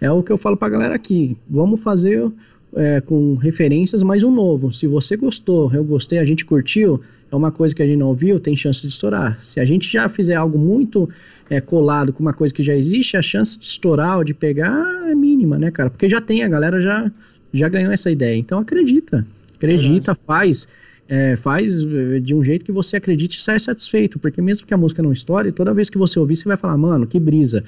[0.00, 1.36] É o que eu falo pra galera aqui.
[1.48, 2.30] Vamos fazer
[2.74, 4.72] é, com referências, mas um novo.
[4.72, 8.08] Se você gostou, eu gostei, a gente curtiu, é uma coisa que a gente não
[8.08, 9.40] ouviu, tem chance de estourar.
[9.40, 11.08] Se a gente já fizer algo muito
[11.48, 15.08] é, colado com uma coisa que já existe, a chance de estourar ou de pegar
[15.08, 15.90] é mínima, né, cara?
[15.90, 17.10] Porque já tem, a galera já,
[17.52, 18.36] já ganhou essa ideia.
[18.36, 20.66] Então acredita, acredita, faz.
[21.08, 24.72] É, faz é, de um jeito que você acredite e saia satisfeito, porque mesmo que
[24.72, 27.64] a música não estoure, toda vez que você ouvir, você vai falar, mano, que brisa.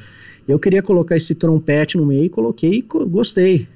[0.46, 3.66] Eu queria colocar esse trompete no meio, coloquei e gostei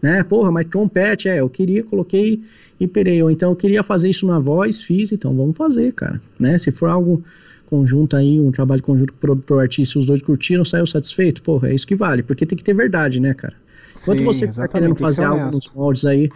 [0.00, 0.22] né?
[0.22, 2.42] Porra, mas trompete, é, eu queria, coloquei
[2.80, 3.22] e perei.
[3.22, 6.58] Ou então eu queria fazer isso na voz, fiz, então vamos fazer, cara, né?
[6.58, 7.22] Se for algo
[7.66, 11.68] conjunto aí, um trabalho conjunto com o produtor artista, os dois curtiram, saiu satisfeito, porra,
[11.68, 13.54] é isso que vale, porque tem que ter verdade, né, cara?
[14.02, 16.30] Enquanto você tá querendo fazer algo nos moldes aí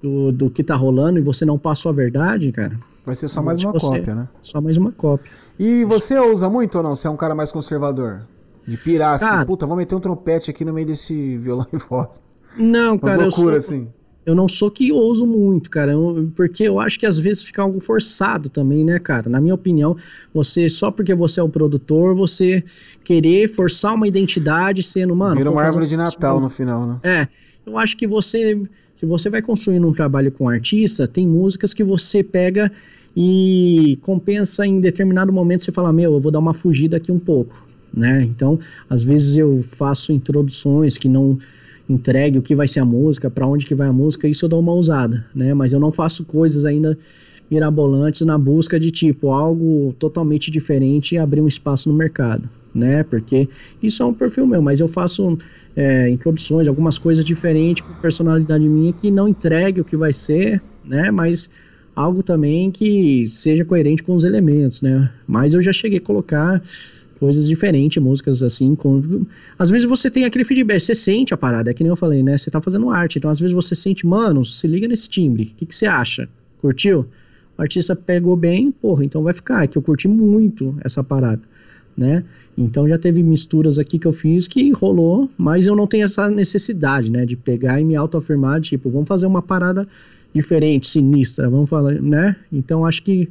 [0.00, 2.78] do, do que tá rolando e você não passou a verdade, cara.
[3.04, 4.28] Vai ser só mais uma você, cópia, né?
[4.42, 5.30] Só mais uma cópia.
[5.58, 6.94] E você usa muito ou não?
[6.94, 8.22] Você é um cara mais conservador?
[8.66, 12.20] De pirar, assim, puta, vou meter um trompete aqui no meio desse violão e voz.
[12.56, 13.22] Não, cara.
[13.22, 13.88] loucura, eu sou, assim.
[14.28, 15.92] Eu não sou que ouso muito, cara.
[15.92, 19.30] Eu, porque eu acho que às vezes fica algo forçado também, né, cara?
[19.30, 19.96] Na minha opinião,
[20.34, 22.62] você, só porque você é o produtor, você
[23.02, 25.36] querer forçar uma identidade sendo, mano.
[25.36, 27.00] Vira uma árvore de Natal no final, né?
[27.02, 27.28] É.
[27.64, 28.60] Eu acho que você.
[28.96, 32.70] Se você vai construindo um trabalho com um artista, tem músicas que você pega
[33.16, 37.18] e compensa em determinado momento você fala, meu, eu vou dar uma fugida aqui um
[37.18, 38.22] pouco, né?
[38.24, 38.60] Então,
[38.90, 41.38] às vezes eu faço introduções que não
[41.88, 44.48] entregue o que vai ser a música, para onde que vai a música, isso eu
[44.48, 45.54] dou uma usada, né?
[45.54, 46.98] Mas eu não faço coisas ainda
[47.50, 53.02] mirabolantes na busca de tipo algo totalmente diferente e abrir um espaço no mercado, né?
[53.02, 53.48] Porque
[53.82, 55.38] isso é um perfil meu, mas eu faço
[55.74, 60.60] é, introduções, algumas coisas diferentes com personalidade minha que não entregue o que vai ser,
[60.84, 61.10] né?
[61.10, 61.48] Mas
[61.96, 65.10] algo também que seja coerente com os elementos, né?
[65.26, 66.62] Mas eu já cheguei a colocar
[67.18, 68.74] coisas diferentes, músicas assim.
[68.74, 69.26] Com...
[69.58, 72.22] Às vezes você tem aquele feedback, você sente a parada, é que nem eu falei,
[72.22, 72.38] né?
[72.38, 75.46] Você tá fazendo arte, então às vezes você sente, mano, se liga nesse timbre, o
[75.56, 76.28] que, que você acha?
[76.60, 77.06] Curtiu?
[77.56, 81.42] O artista pegou bem, porra, então vai ficar, é que eu curti muito essa parada,
[81.96, 82.24] né?
[82.56, 86.30] Então já teve misturas aqui que eu fiz que rolou, mas eu não tenho essa
[86.30, 87.26] necessidade, né?
[87.26, 89.88] De pegar e me autoafirmar, tipo, vamos fazer uma parada
[90.32, 92.36] diferente, sinistra, vamos falar, né?
[92.52, 93.28] Então acho que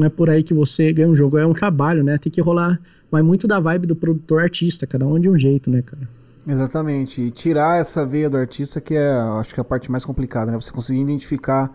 [0.00, 2.18] não é por aí que você ganha um jogo, é um trabalho, né?
[2.18, 5.70] Tem que rolar mas muito da vibe do produtor artista, cada um de um jeito,
[5.70, 6.08] né, cara?
[6.46, 7.20] Exatamente.
[7.20, 10.52] E tirar essa veia do artista que é, acho que é a parte mais complicada,
[10.52, 10.60] né?
[10.60, 11.70] Você conseguir identificar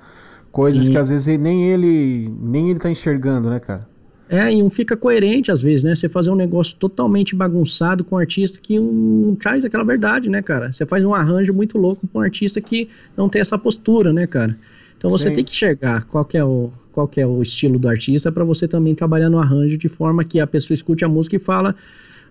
[0.52, 3.88] coisas que às vezes nem ele nem ele tá enxergando, né, cara?
[4.28, 5.94] É, e não fica coerente às vezes, né?
[5.94, 10.42] Você fazer um negócio totalmente bagunçado com um artista que não traz aquela verdade, né,
[10.42, 10.74] cara?
[10.74, 14.26] Você faz um arranjo muito louco com um artista que não tem essa postura, né,
[14.26, 14.58] cara?
[14.98, 15.36] Então você Sim.
[15.36, 18.46] tem que enxergar qual que é o, qual que é o estilo do artista para
[18.46, 21.76] você também trabalhar no arranjo de forma que a pessoa escute a música e fala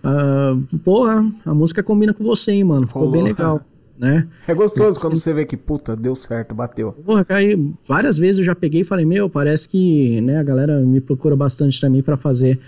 [0.02, 3.60] uh, porra, a música combina com você, hein, mano, ficou Rolou, bem legal.
[3.98, 4.26] Né?
[4.48, 6.92] É gostoso quando você vê que, puta, deu certo, bateu.
[6.92, 10.80] Porra, aí, várias vezes eu já peguei e falei, meu, parece que né, a galera
[10.80, 12.58] me procura bastante também para fazer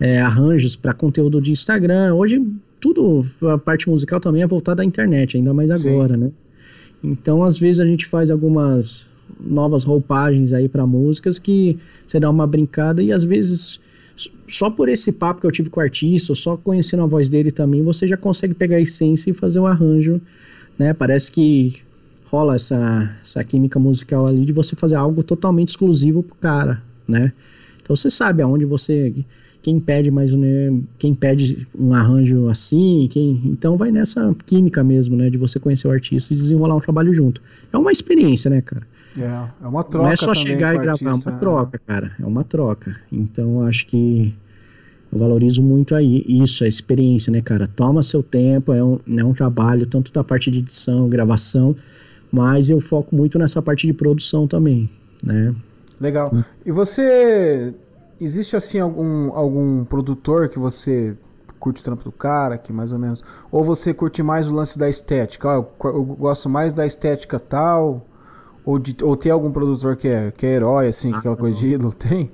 [0.00, 2.14] é, arranjos para conteúdo de Instagram.
[2.14, 2.44] Hoje,
[2.80, 6.20] tudo, a parte musical também é voltada à internet, ainda mais agora, Sim.
[6.20, 6.30] né?
[7.02, 9.06] Então, às vezes a gente faz algumas
[9.40, 13.80] novas roupagens aí para músicas que você dá uma brincada e às vezes
[14.48, 17.52] só por esse papo que eu tive com o artista, só conhecendo a voz dele
[17.52, 20.20] também, você já consegue pegar a essência e fazer um arranjo,
[20.76, 20.92] né?
[20.92, 21.76] Parece que
[22.24, 27.32] rola essa, essa química musical ali de você fazer algo totalmente exclusivo pro cara, né?
[27.80, 29.14] Então você sabe aonde você
[29.62, 35.16] quem pede mais né, quem pede um arranjo assim, quem então vai nessa química mesmo,
[35.16, 37.42] né, de você conhecer o artista e desenrolar um trabalho junto.
[37.72, 38.86] É uma experiência, né, cara?
[39.22, 40.06] É, é uma troca.
[40.06, 41.38] Não é só chegar e gravar, artista, é uma né?
[41.40, 42.12] troca, cara.
[42.20, 42.96] É uma troca.
[43.10, 44.34] Então acho que
[45.12, 47.66] eu valorizo muito aí isso, a experiência, né, cara?
[47.66, 51.74] Toma seu tempo, é um, é um trabalho, tanto da parte de edição, gravação,
[52.30, 54.88] mas eu foco muito nessa parte de produção também,
[55.22, 55.54] né?
[56.00, 56.30] Legal.
[56.32, 56.42] Hum.
[56.64, 57.74] E você.
[58.20, 61.16] Existe assim algum, algum produtor que você
[61.58, 63.22] curte o trampo do cara, que mais ou menos.
[63.50, 65.50] Ou você curte mais o lance da estética?
[65.50, 68.07] Ah, eu, eu gosto mais da estética tal.
[68.68, 71.40] Ou, de, ou tem algum produtor que é, que é herói, assim, ah, aquela não.
[71.40, 71.90] coisa de ídolo?
[71.90, 72.30] Tem?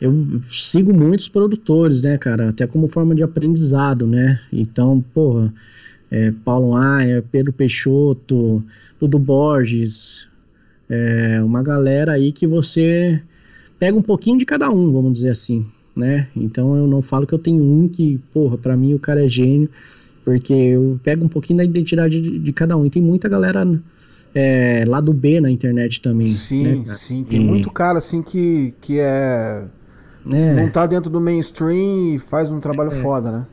[0.00, 0.12] Eu
[0.50, 2.48] sigo muitos produtores, né, cara?
[2.48, 4.40] Até como forma de aprendizado, né?
[4.52, 5.54] Então, porra,
[6.10, 8.64] é, Paulo Aia, Pedro Peixoto,
[8.98, 10.26] Dudu Borges,
[10.88, 13.22] é, uma galera aí que você
[13.78, 16.26] pega um pouquinho de cada um, vamos dizer assim, né?
[16.34, 19.28] Então eu não falo que eu tenho um que, porra, para mim o cara é
[19.28, 19.70] gênio,
[20.24, 22.84] porque eu pego um pouquinho da identidade de, de cada um.
[22.84, 23.64] E tem muita galera
[24.34, 26.26] é, lado B na internet também.
[26.26, 27.24] Sim, né, sim.
[27.24, 27.44] Tem e...
[27.44, 29.64] muito cara assim que, que é,
[30.32, 30.54] é.
[30.54, 32.94] Não tá dentro do mainstream e faz um trabalho é.
[32.94, 33.46] foda, né?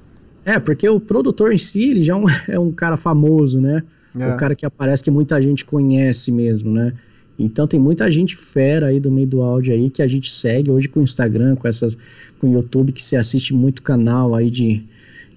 [0.44, 3.84] É, porque o produtor em si, ele já é um, é um cara famoso, né?
[4.18, 4.34] É.
[4.34, 6.94] O cara que aparece que muita gente conhece mesmo, né?
[7.38, 10.72] Então tem muita gente fera aí do meio do áudio aí que a gente segue
[10.72, 11.96] hoje com o Instagram, com essas,
[12.40, 14.84] com o YouTube, que você assiste muito canal aí de,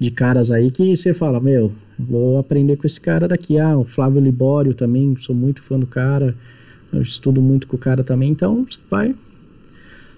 [0.01, 3.59] de caras aí que você fala, meu, vou aprender com esse cara daqui.
[3.59, 6.35] Ah, o Flávio Libório também, sou muito fã do cara,
[6.91, 9.15] eu estudo muito com o cara também, então você vai,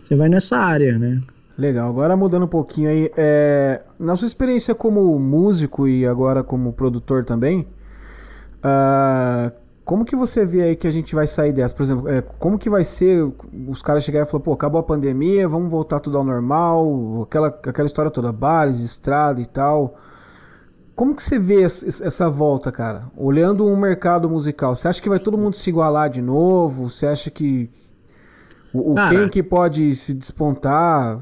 [0.05, 1.21] você vai nessa área, né?
[1.59, 6.73] Legal, agora mudando um pouquinho aí, é, na sua experiência como músico e agora como
[6.73, 7.67] produtor também,
[8.65, 9.53] uh,
[9.85, 11.75] como que você vê aí que a gente vai sair dessa?
[11.75, 13.31] Por exemplo, é, como que vai ser
[13.67, 17.49] os caras chegarem e falar, pô, acabou a pandemia, vamos voltar tudo ao normal, aquela,
[17.49, 19.99] aquela história toda, bares, estrada e tal.
[20.95, 23.05] Como que você vê essa volta, cara?
[23.17, 26.89] Olhando um mercado musical, você acha que vai todo mundo se igualar de novo?
[26.89, 27.69] Você acha que
[28.73, 31.21] o, o cara, quem que pode se despontar?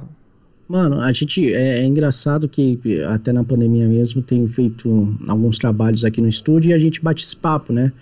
[0.69, 6.05] Mano, a gente é, é, engraçado que até na pandemia mesmo tem feito alguns trabalhos
[6.05, 7.93] aqui no estúdio e a gente bate esse papo, né?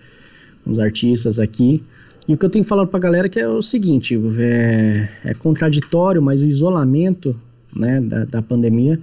[0.68, 1.82] Os artistas aqui.
[2.28, 5.34] E o que eu tenho falado pra galera é que é o seguinte, é, é
[5.34, 7.34] contraditório, mas o isolamento,
[7.74, 9.00] né, da, da, pandemia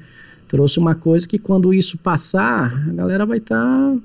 [0.48, 3.98] trouxe uma coisa que quando isso passar, a galera vai estar tá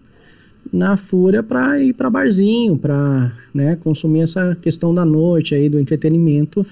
[0.72, 5.78] na fúria para ir para barzinho, para né, consumir essa questão da noite aí do
[5.78, 6.64] entretenimento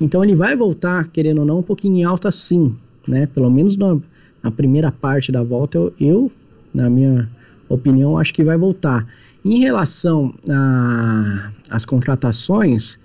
[0.00, 2.74] então ele vai voltar, querendo ou não, um pouquinho em alta sim,
[3.06, 3.26] né?
[3.26, 3.98] Pelo menos na,
[4.42, 6.32] na primeira parte da volta, eu, eu,
[6.72, 7.28] na minha
[7.68, 9.06] opinião, acho que vai voltar.
[9.44, 10.34] Em relação
[11.70, 12.98] às contratações,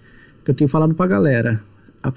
[0.43, 1.61] que eu tenho falado para a galera,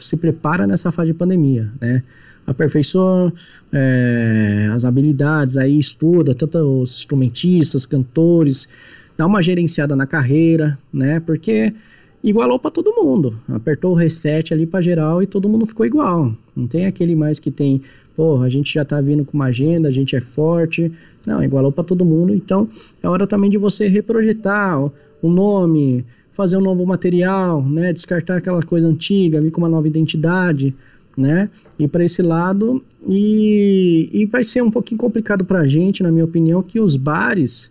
[0.01, 2.03] se prepara nessa fase de pandemia, né?
[2.47, 3.33] Aperfeiçoa
[3.73, 8.69] é, as habilidades, aí estuda tanto os instrumentistas, cantores,
[9.17, 11.21] dá uma gerenciada na carreira, né?
[11.21, 11.75] Porque
[12.23, 13.39] igualou para todo mundo.
[13.49, 16.33] Apertou o reset ali para geral e todo mundo ficou igual.
[16.57, 17.83] Não tem aquele mais que tem,
[18.19, 20.91] porra, a gente já tá vindo com uma agenda, a gente é forte.
[21.25, 22.35] Não, igualou para todo mundo.
[22.35, 22.69] Então,
[23.01, 24.77] é hora também de você reprojetar
[25.23, 29.87] o nome, fazer um novo material, né, descartar aquela coisa antiga, vir com uma nova
[29.87, 30.75] identidade,
[31.17, 31.49] né?
[31.79, 36.11] Ir para esse lado e, e vai ser um pouquinho complicado para a gente, na
[36.11, 37.71] minha opinião, que os bares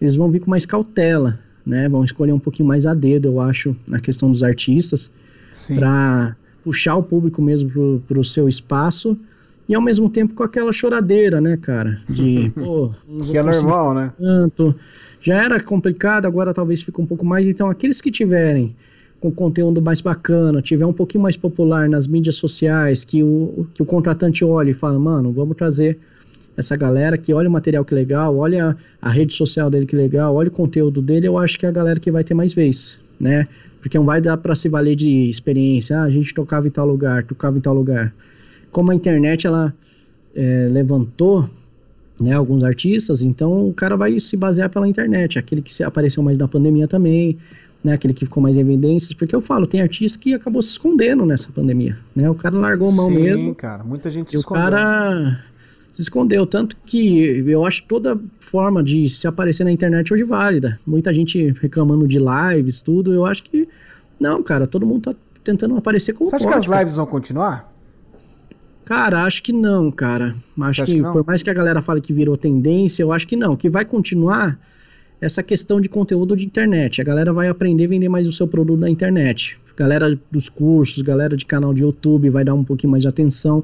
[0.00, 1.88] eles vão vir com mais cautela, né?
[1.88, 5.10] Vão escolher um pouquinho mais a dedo, eu acho, na questão dos artistas,
[5.74, 9.18] para puxar o público mesmo pro, pro seu espaço
[9.68, 12.00] e ao mesmo tempo com aquela choradeira, né, cara?
[12.08, 12.90] De, pô,
[13.30, 14.12] que é normal, né?
[14.18, 14.74] Tanto.
[15.20, 17.46] Já era complicado, agora talvez fique um pouco mais.
[17.46, 18.74] Então, aqueles que tiverem
[19.20, 23.82] com conteúdo mais bacana, tiver um pouquinho mais popular nas mídias sociais, que o, que
[23.82, 25.98] o contratante olhe e fala, mano, vamos trazer
[26.56, 30.34] essa galera que olha o material que legal, olha a rede social dele que legal,
[30.34, 32.98] olha o conteúdo dele, eu acho que é a galera que vai ter mais vez,
[33.18, 33.44] né?
[33.80, 36.86] Porque não vai dar para se valer de experiência, ah, a gente tocava em tal
[36.86, 38.12] lugar, tocava em tal lugar.
[38.70, 39.74] Como a internet ela
[40.34, 41.48] é, levantou
[42.20, 46.36] né, alguns artistas, então o cara vai se basear pela internet, aquele que apareceu mais
[46.36, 47.38] na pandemia também,
[47.82, 50.70] né, aquele que ficou mais em evidências, porque eu falo, tem artista que acabou se
[50.70, 53.54] escondendo nessa pandemia, né, o cara largou mão Sim, mesmo.
[53.54, 54.64] cara, muita gente se escondeu.
[54.64, 55.38] o cara
[55.98, 56.46] se escondeu.
[56.46, 60.78] Tanto que eu acho toda forma de se aparecer na internet hoje válida.
[60.86, 63.12] Muita gente reclamando de lives, tudo.
[63.12, 63.68] Eu acho que.
[64.20, 67.06] Não, cara, todo mundo tá tentando aparecer como Você acha pode, que as lives vão
[67.06, 67.72] continuar?
[68.88, 70.34] Cara, acho que não, cara.
[70.62, 73.36] Acho que, que por mais que a galera fale que virou tendência, eu acho que
[73.36, 73.54] não.
[73.54, 74.58] Que vai continuar
[75.20, 76.98] essa questão de conteúdo de internet.
[76.98, 79.58] A galera vai aprender a vender mais o seu produto na internet.
[79.76, 83.62] Galera dos cursos, galera de canal de YouTube vai dar um pouquinho mais de atenção.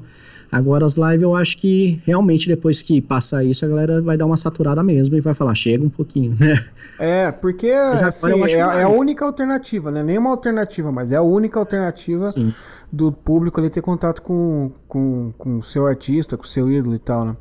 [0.55, 4.25] Agora as lives eu acho que realmente depois que passar isso a galera vai dar
[4.25, 6.65] uma saturada mesmo e vai falar, chega um pouquinho, né?
[6.97, 10.01] É, porque assim, é, é, a única alternativa, né?
[10.01, 12.53] Nem uma alternativa, mas é a única alternativa Sim.
[12.89, 16.95] do público ali ter contato com o com, com seu artista, com o seu ídolo
[16.95, 17.35] e tal, né?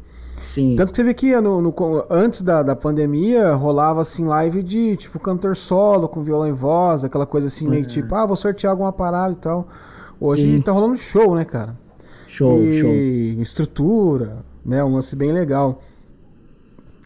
[0.53, 0.74] Sim.
[0.74, 1.74] Tanto que você vê que no, no,
[2.11, 7.05] antes da, da pandemia rolava assim live de tipo cantor solo com violão e voz,
[7.05, 7.87] aquela coisa assim, meio é.
[7.87, 9.68] tipo, ah, vou sortear alguma parada e tal.
[10.20, 10.61] Hoje Sim.
[10.61, 11.83] tá rolando show, né, cara?
[12.35, 12.90] Show, e show.
[13.42, 14.82] estrutura, né?
[14.82, 15.80] Um lance bem legal.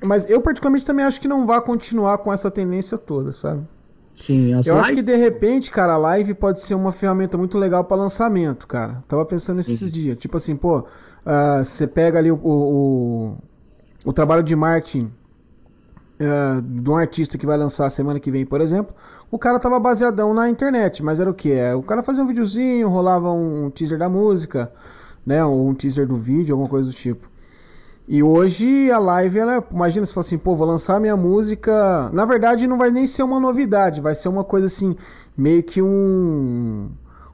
[0.03, 3.63] Mas eu particularmente também acho que não vai continuar com essa tendência toda, sabe?
[4.15, 4.87] Sim, as Eu live...
[4.87, 8.67] acho que de repente, cara, a live pode ser uma ferramenta muito legal para lançamento,
[8.67, 9.05] cara.
[9.07, 9.91] Tava pensando nesses Sim.
[9.91, 10.17] dias.
[10.17, 13.37] Tipo assim, pô, uh, você pega ali o, o,
[14.07, 15.13] o, trabalho de marketing
[16.21, 18.97] uh, de um artista que vai lançar semana que vem, por exemplo.
[19.31, 21.53] O cara tava baseadão na internet, mas era o que?
[21.53, 24.73] É, o cara fazia um videozinho, rolava um teaser da música
[25.29, 25.45] né?
[25.45, 27.29] Ou um teaser do vídeo, alguma coisa do tipo.
[28.09, 32.09] E hoje a live, ela, imagina se for assim, pô, vou lançar minha música.
[32.15, 34.97] Na verdade, não vai nem ser uma novidade, vai ser uma coisa assim,
[35.37, 36.91] meio que um.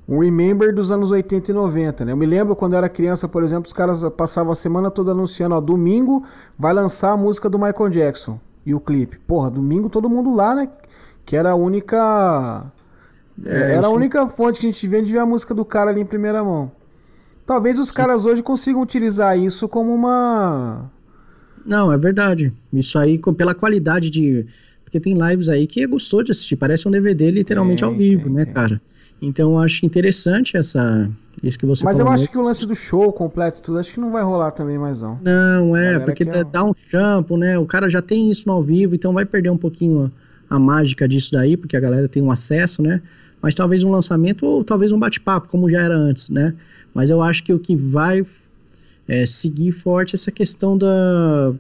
[0.07, 2.13] Um remember dos anos 80 e 90, né?
[2.13, 5.13] Eu me lembro quando eu era criança, por exemplo, os caras passavam a semana toda
[5.13, 6.23] anunciando, ó, domingo
[6.59, 8.39] vai lançar a música do Michael Jackson.
[8.67, 9.19] e o clipe.
[9.21, 10.69] Porra, domingo todo mundo lá, né?
[11.25, 12.67] Que era a única.
[13.43, 15.91] É, era a única fonte que a gente via de ver a música do cara
[15.91, 16.71] ali em primeira mão.
[17.47, 20.91] Talvez os caras hoje consigam utilizar isso como uma.
[21.65, 22.53] Não, é verdade.
[22.73, 24.47] Isso aí, pela qualidade de.
[24.85, 26.57] Porque tem lives aí que é gostou de assistir.
[26.57, 28.55] Parece um DVD literalmente tem, ao vivo, tem, né, tem.
[28.55, 28.81] cara?
[29.21, 31.11] Então eu acho interessante essa.
[31.43, 34.01] Isso que você Mas eu acho que o lance do show completo tudo, acho que
[34.01, 35.19] não vai rolar também mais não.
[35.23, 36.45] Não, é, porque é...
[36.45, 37.59] dá um shampoo, né?
[37.59, 40.11] O cara já tem isso no ao vivo, então vai perder um pouquinho
[40.49, 43.03] a, a mágica disso daí, porque a galera tem um acesso, né?
[43.45, 46.55] Mas talvez um lançamento ou talvez um bate-papo, como já era antes, né?
[46.95, 48.25] Mas eu acho que o que vai
[49.07, 51.53] é, seguir forte é essa questão da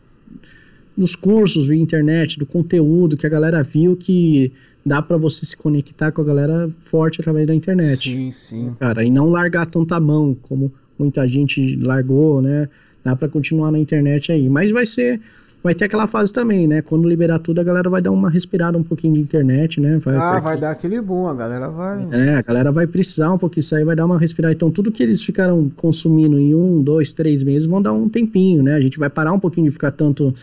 [0.96, 4.50] dos cursos via internet, do conteúdo que a galera viu que
[4.86, 8.10] dá para você se conectar com a galera forte através da internet.
[8.10, 8.74] Sim, sim.
[8.80, 12.66] Cara, e não largar tanta mão como muita gente largou, né?
[13.04, 15.20] Dá para continuar na internet aí, mas vai ser
[15.64, 16.82] vai ter aquela fase também, né?
[16.82, 19.96] Quando liberar tudo, a galera vai dar uma respirada um pouquinho de internet, né?
[19.96, 22.06] Vai, ah, vai dar aquele boom, a galera vai.
[22.12, 24.52] É, a galera vai precisar um pouquinho isso aí, vai dar uma respirada.
[24.52, 28.62] Então, tudo que eles ficaram consumindo em um, dois, três meses vão dar um tempinho,
[28.62, 28.74] né?
[28.74, 30.34] A gente vai parar um pouquinho de ficar tanto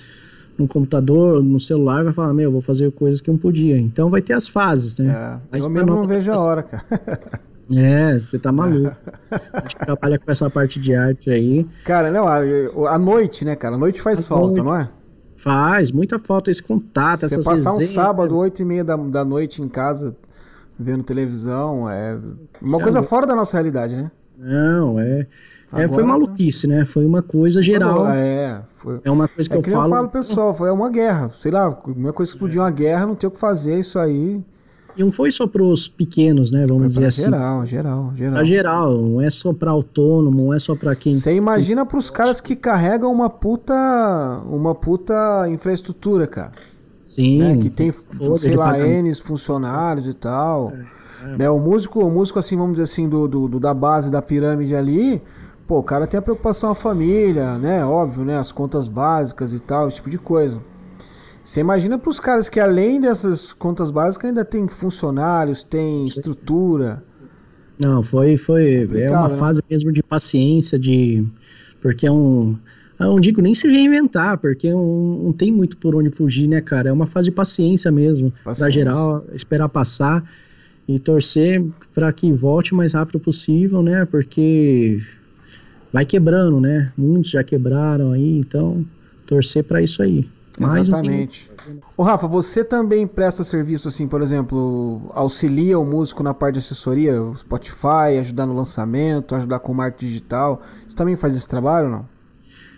[0.57, 3.77] no computador, no celular, vai falar, meu, vou fazer coisas que eu não podia.
[3.77, 5.39] Então vai ter as fases, né?
[5.51, 6.83] É, eu mesmo não vejo a hora, cara.
[7.73, 8.93] É, você tá maluco.
[9.53, 11.65] a gente trabalha com essa parte de arte aí.
[11.85, 12.39] Cara, não, a,
[12.93, 13.75] a noite, né, cara?
[13.75, 14.65] A noite faz a falta, noite.
[14.65, 14.89] não é?
[15.41, 19.25] Faz, muita falta esse contato, Você passar resenhas, um sábado, oito e meia da, da
[19.25, 20.15] noite em casa,
[20.77, 22.15] vendo televisão, é
[22.61, 24.11] uma é, coisa fora da nossa realidade, né?
[24.37, 25.25] Não, é...
[25.73, 26.83] É, foi maluquice, né?
[26.83, 28.05] Foi uma coisa geral.
[28.09, 28.99] É, foi.
[29.05, 29.85] É uma coisa que é eu que falo.
[29.85, 31.29] Eu falo, pessoal, foi uma guerra.
[31.29, 34.43] Sei lá, uma coisa que explodiu uma guerra, não tem o que fazer, isso aí.
[34.95, 36.65] E não foi só para os pequenos, né?
[36.67, 37.21] Vamos foi dizer assim.
[37.23, 38.33] Geral, geral, geral.
[38.33, 41.15] Pra geral, não é só para autônomo, não é só para quem.
[41.15, 43.73] Você imagina para os caras que carregam uma puta,
[44.45, 46.51] uma puta infraestrutura, cara.
[47.05, 47.39] Sim.
[47.39, 47.57] Né?
[47.57, 47.93] Que tem,
[48.37, 50.71] sei lá, N funcionários e tal.
[51.23, 51.37] É, é.
[51.37, 51.49] Né?
[51.49, 54.75] O músico, o músico assim, vamos dizer assim, do, do, do da base da pirâmide
[54.75, 55.21] ali
[55.71, 57.85] Pô, o cara tem a preocupação a família, né?
[57.85, 58.37] Óbvio, né?
[58.37, 60.61] As contas básicas e tal, esse tipo de coisa.
[61.51, 67.03] Você imagina para os caras que além dessas contas básicas ainda tem funcionários, tem estrutura.
[67.77, 69.37] Não, foi foi é uma né?
[69.37, 71.27] fase mesmo de paciência, de
[71.81, 72.55] porque é um
[72.97, 76.61] eu não digo nem se reinventar, porque não, não tem muito por onde fugir, né,
[76.61, 76.87] cara?
[76.87, 78.71] É uma fase de paciência mesmo, paciência.
[78.71, 80.23] geral, esperar passar
[80.87, 81.61] e torcer
[81.93, 84.05] para que volte o mais rápido possível, né?
[84.05, 85.01] Porque
[85.91, 86.93] vai quebrando, né?
[86.97, 88.85] Muitos já quebraram aí, então
[89.27, 90.29] torcer para isso aí.
[90.59, 91.49] Mais Exatamente.
[91.69, 91.79] Um...
[91.97, 96.59] Ô Rafa, você também presta serviço assim, por exemplo, auxilia o músico na parte de
[96.59, 100.61] assessoria, o Spotify, ajudar no lançamento, ajudar com marketing digital.
[100.87, 102.09] Você também faz esse trabalho ou não?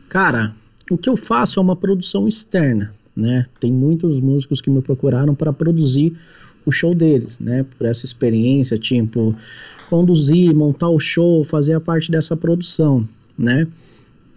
[0.10, 0.54] Cara,
[0.92, 3.48] o que eu faço é uma produção externa, né?
[3.60, 6.16] Tem muitos músicos que me procuraram para produzir
[6.66, 7.66] o show deles, né?
[7.78, 9.36] Por essa experiência, tipo,
[9.90, 13.08] conduzir, montar o show, fazer a parte dessa produção,
[13.38, 13.68] né?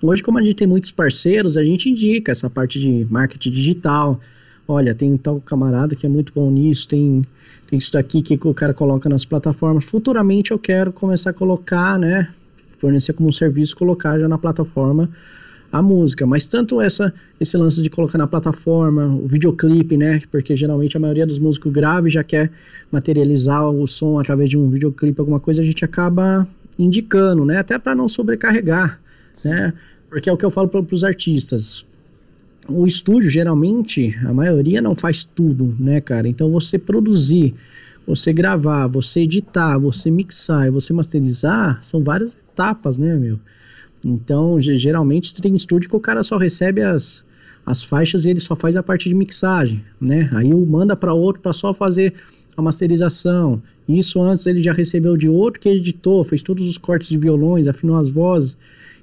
[0.03, 4.21] Hoje, como a gente tem muitos parceiros, a gente indica essa parte de marketing digital.
[4.69, 7.25] Olha, tem tal camarada que é muito bom nisso, tem,
[7.67, 9.85] tem isso daqui que o cara coloca nas plataformas.
[9.85, 12.29] Futuramente eu quero começar a colocar, né?
[12.79, 15.09] Fornecer como um serviço, colocar já na plataforma
[15.73, 20.21] a música, mas tanto essa esse lance de colocar na plataforma, o videoclipe, né?
[20.31, 22.51] Porque geralmente a maioria dos músicos grave já quer
[22.93, 26.47] materializar o som através de um videoclipe, alguma coisa, a gente acaba
[26.79, 27.59] indicando, né?
[27.59, 29.01] Até para não sobrecarregar.
[29.45, 29.73] Né?
[30.09, 31.85] Porque é o que eu falo para os artistas.
[32.69, 36.29] O estúdio, geralmente, a maioria não faz tudo, né, cara?
[36.29, 37.55] Então você produzir,
[38.07, 43.39] você gravar, você editar, você mixar e você masterizar, são várias etapas, né, meu?
[44.05, 47.25] Então, geralmente tem estúdio que o cara só recebe as,
[47.65, 50.29] as faixas e ele só faz a parte de mixagem, né?
[50.33, 52.15] Aí manda para outro para só fazer
[52.57, 53.61] a masterização.
[53.89, 57.67] Isso antes ele já recebeu de outro que editou, fez todos os cortes de violões,
[57.67, 58.57] afinou as vozes.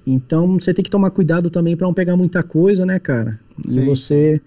[0.06, 3.40] Então você tem que tomar cuidado também para não pegar muita coisa, né, cara?
[3.66, 3.82] Sim.
[3.82, 4.42] E você,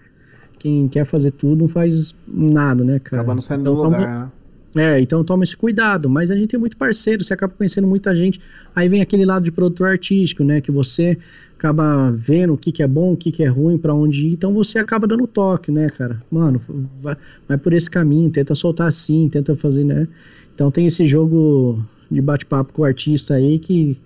[0.59, 3.21] quem quer fazer tudo, não faz nada, né, cara?
[3.21, 4.25] Acaba não saindo então, do lugar, toma...
[4.25, 4.31] né?
[4.75, 6.07] É, então toma esse cuidado.
[6.09, 8.39] Mas a gente tem muito parceiro, você acaba conhecendo muita gente.
[8.75, 10.61] Aí vem aquele lado de produtor artístico, né?
[10.61, 11.17] Que você
[11.57, 14.33] acaba vendo o que, que é bom, o que, que é ruim, para onde ir.
[14.33, 16.21] Então você acaba dando toque, né, cara?
[16.29, 16.61] Mano,
[17.01, 20.07] vai, vai por esse caminho, tenta soltar assim, tenta fazer, né?
[20.53, 23.97] Então tem esse jogo de bate-papo com o artista aí que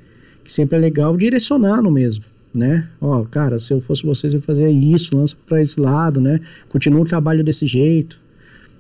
[0.48, 2.24] sempre é legal direcionando mesmo
[2.54, 2.88] né?
[3.00, 6.40] Ó, cara, se eu fosse vocês, eu fazia isso, lança para esse lado, né?
[6.70, 8.20] Continua o trabalho desse jeito.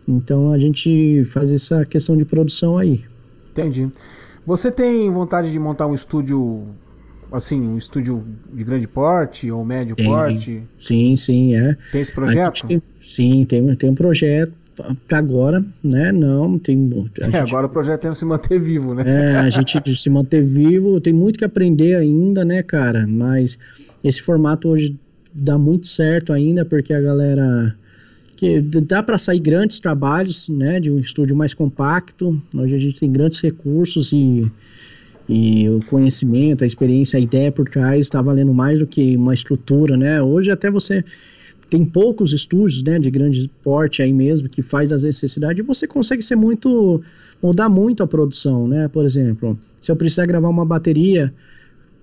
[0.07, 3.03] Então a gente faz essa questão de produção aí.
[3.51, 3.89] Entendi.
[4.45, 6.67] Você tem vontade de montar um estúdio,
[7.31, 10.05] assim, um estúdio de grande porte ou médio tem.
[10.05, 10.63] porte?
[10.79, 11.77] Sim, sim, é.
[11.91, 12.67] Tem esse projeto?
[12.67, 14.53] Tem, Sim, tem, tem um projeto
[15.07, 16.11] para agora, né?
[16.11, 16.89] Não, tem.
[17.19, 19.03] É, gente, agora o projeto é se manter vivo, né?
[19.05, 23.05] É, a gente se manter vivo, tem muito que aprender ainda, né, cara?
[23.07, 23.57] Mas
[24.03, 24.97] esse formato hoje
[25.33, 27.75] dá muito certo ainda, porque a galera.
[28.35, 30.79] Que dá para sair grandes trabalhos, né?
[30.79, 32.41] De um estúdio mais compacto.
[32.57, 34.49] Hoje a gente tem grandes recursos e.
[35.29, 39.33] E o conhecimento, a experiência, a ideia por trás está valendo mais do que uma
[39.33, 40.21] estrutura, né?
[40.21, 41.05] Hoje até você
[41.71, 45.87] tem poucos estúdios, né, de grande porte aí mesmo que faz das necessidades e você
[45.87, 47.01] consegue ser muito
[47.41, 48.89] mudar muito a produção, né?
[48.89, 51.33] Por exemplo, se eu precisar gravar uma bateria,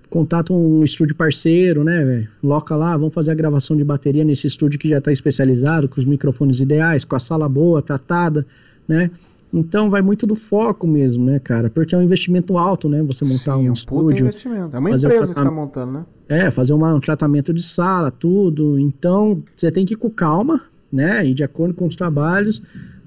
[0.09, 2.27] contato um estúdio parceiro, né, véio?
[2.41, 6.01] Loca lá, vamos fazer a gravação de bateria nesse estúdio que já está especializado, com
[6.01, 8.47] os microfones ideais, com a sala boa, tratada,
[8.87, 9.11] né?
[9.53, 11.69] Então vai muito do foco mesmo, né, cara?
[11.69, 13.01] Porque é um investimento alto, né?
[13.03, 14.19] Você montar Sim, um, um estúdio.
[14.19, 14.75] investimento.
[14.75, 16.05] É uma empresa um que está montando, né?
[16.27, 18.77] É, fazer uma, um tratamento de sala, tudo.
[18.77, 21.25] Então você tem que ir com calma, né?
[21.25, 22.61] E de acordo com os trabalhos,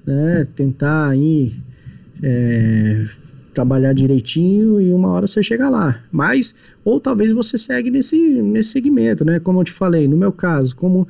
[0.05, 0.45] né?
[0.53, 1.53] Tentar aí
[2.21, 3.05] é,
[3.53, 5.99] trabalhar direitinho e uma hora você chega lá.
[6.11, 9.39] Mas, ou talvez você segue nesse, nesse segmento, né?
[9.39, 11.07] Como eu te falei, no meu caso, como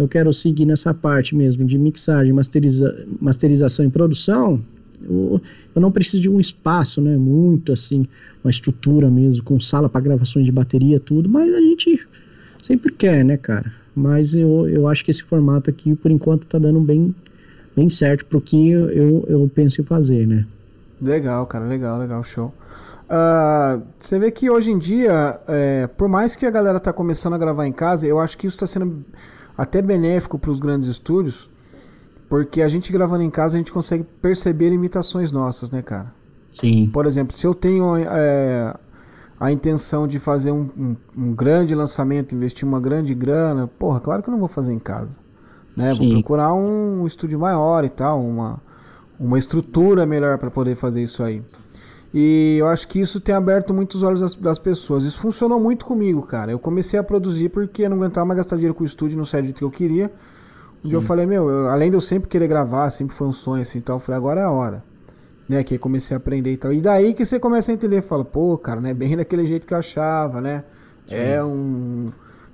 [0.00, 4.58] eu quero seguir nessa parte mesmo de mixagem, masteriza, masterização e produção,
[5.02, 5.40] eu,
[5.74, 7.16] eu, não preciso de um espaço, né?
[7.18, 8.06] Muito assim,
[8.42, 12.00] uma estrutura mesmo, com sala para gravações de bateria, tudo, mas a gente
[12.62, 13.72] sempre quer, né, cara?
[13.94, 17.14] Mas eu, eu acho que esse formato aqui, por enquanto, tá dando bem,
[17.76, 20.46] bem certo pro que eu, eu penso em fazer, né?
[21.00, 22.54] Legal, cara, legal, legal, show.
[23.04, 27.34] Uh, você vê que hoje em dia, é, por mais que a galera tá começando
[27.34, 29.04] a gravar em casa, eu acho que isso está sendo
[29.60, 31.50] até benéfico para os grandes estúdios,
[32.30, 36.14] porque a gente gravando em casa a gente consegue perceber limitações nossas, né, cara?
[36.50, 36.88] Sim.
[36.90, 38.74] Por exemplo, se eu tenho é,
[39.38, 44.22] a intenção de fazer um, um, um, grande lançamento, investir uma grande grana, porra, claro
[44.22, 45.18] que eu não vou fazer em casa.
[45.76, 45.92] Né?
[45.92, 48.62] Vou procurar um, um estúdio maior e tal, uma,
[49.18, 51.42] uma estrutura melhor para poder fazer isso aí.
[52.12, 55.04] E eu acho que isso tem aberto muitos olhos das, das, pessoas.
[55.04, 56.50] Isso funcionou muito comigo, cara.
[56.50, 59.24] Eu comecei a produzir porque eu não aguentava mais gastar dinheiro com o estúdio, não
[59.24, 60.10] sei do que eu queria.
[60.84, 63.32] Um dia eu falei, meu, eu, além de eu sempre querer gravar, sempre foi um
[63.32, 64.82] sonho assim, então eu falei, agora é a hora.
[65.48, 66.72] Né, que aí comecei a aprender e tal.
[66.72, 69.74] E daí que você começa a entender, fala, pô, cara, né, bem daquele jeito que
[69.74, 70.64] eu achava, né?
[71.08, 71.16] Sim.
[71.16, 72.06] É um,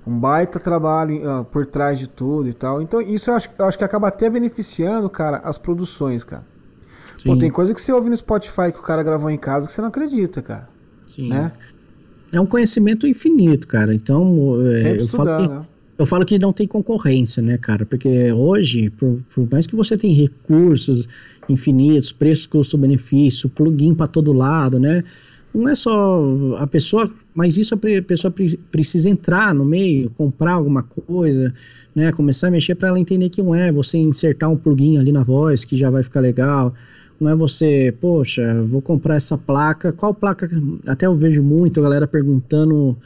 [0.05, 2.81] um baita trabalho uh, por trás de tudo e tal.
[2.81, 6.43] Então isso eu acho, eu acho que acaba até beneficiando, cara, as produções, cara.
[7.17, 7.29] Sim.
[7.29, 9.73] Pô, tem coisa que você ouve no Spotify que o cara gravou em casa que
[9.73, 10.69] você não acredita, cara.
[11.07, 11.29] Sim.
[11.29, 11.51] Né?
[12.31, 13.93] É um conhecimento infinito, cara.
[13.93, 15.65] Então, é, Sempre eu estudar, falo que, né?
[15.97, 17.85] Eu falo que não tem concorrência, né, cara?
[17.85, 21.07] Porque hoje, por, por mais que você tenha recursos
[21.49, 25.03] infinitos, preço, custo, benefício, plugin para todo lado, né?
[25.53, 28.31] Não é só a pessoa, mas isso a pessoa
[28.69, 31.51] precisa entrar no meio, comprar alguma coisa,
[31.95, 32.11] né?
[32.11, 35.23] Começar a mexer para ela entender que não é você insertar um plugin ali na
[35.23, 36.75] voz que já vai ficar legal
[37.19, 39.91] não é você, poxa, vou comprar essa placa.
[39.91, 40.49] Qual placa?
[40.85, 42.97] Até eu vejo muito a galera perguntando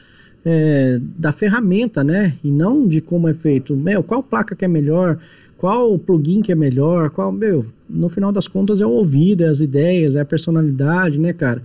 [0.44, 2.34] é, da ferramenta, né?
[2.42, 3.74] E não de como é feito.
[3.74, 5.18] Meu, qual placa que é melhor?
[5.56, 7.10] Qual plugin que é melhor?
[7.10, 11.18] Qual, meu, no final das contas é o ouvido, é as ideias, é a personalidade,
[11.18, 11.62] né, cara?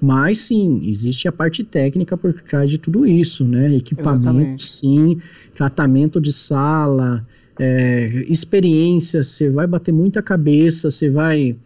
[0.00, 3.74] Mas sim, existe a parte técnica por trás de tudo isso, né?
[3.74, 4.70] Equipamento, Exatamente.
[4.70, 5.18] sim,
[5.56, 7.26] tratamento de sala,
[7.58, 11.56] é, experiência, você vai bater muita cabeça, você vai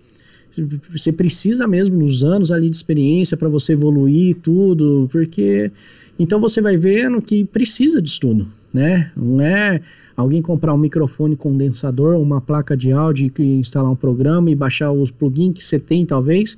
[0.90, 5.70] você precisa mesmo nos anos ali de experiência para você evoluir tudo, porque
[6.18, 9.11] então você vai vendo que precisa de estudo, né?
[9.16, 9.80] Não é
[10.16, 14.92] alguém comprar um microfone condensador, uma placa de áudio e instalar um programa e baixar
[14.92, 16.57] os plugins que você tem talvez,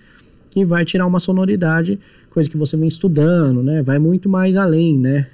[0.50, 1.98] que vai tirar uma sonoridade,
[2.30, 3.82] coisa que você vem estudando, né?
[3.82, 5.26] Vai muito mais além, né?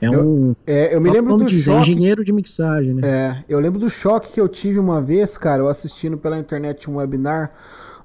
[0.00, 0.48] É um.
[0.48, 1.90] Eu, é, eu me lembro do dizer, choque.
[1.90, 3.02] engenheiro de mixagem, né?
[3.06, 6.88] É, eu lembro do choque que eu tive uma vez, cara, eu assistindo pela internet
[6.90, 7.52] um webinar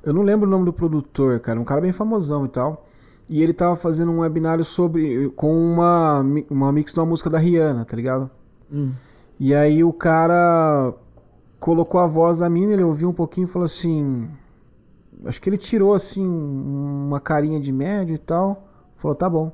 [0.06, 2.86] eu não lembro o nome do produtor, cara, um cara bem famosão e tal.
[3.28, 5.30] E ele tava fazendo um webinário sobre.
[5.30, 8.30] com uma, uma mix de uma música da Rihanna, tá ligado?
[8.72, 8.94] Hum.
[9.40, 10.94] E aí o cara
[11.60, 14.30] colocou a voz da mina, ele ouviu um pouquinho e falou assim.
[15.26, 18.68] Acho que ele tirou assim uma carinha de médio e tal.
[18.98, 19.52] Falou, tá bom.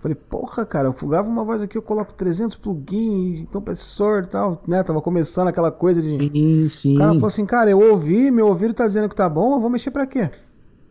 [0.00, 4.62] Falei, porra, cara, eu gravo uma voz aqui, eu coloco 300 plugins, compressor e tal,
[4.66, 4.80] né?
[4.84, 6.30] Tava começando aquela coisa de.
[6.32, 6.94] Sim, sim.
[6.94, 9.60] O cara falou assim, cara, eu ouvi, meu ouvido tá dizendo que tá bom, eu
[9.60, 10.30] vou mexer pra quê?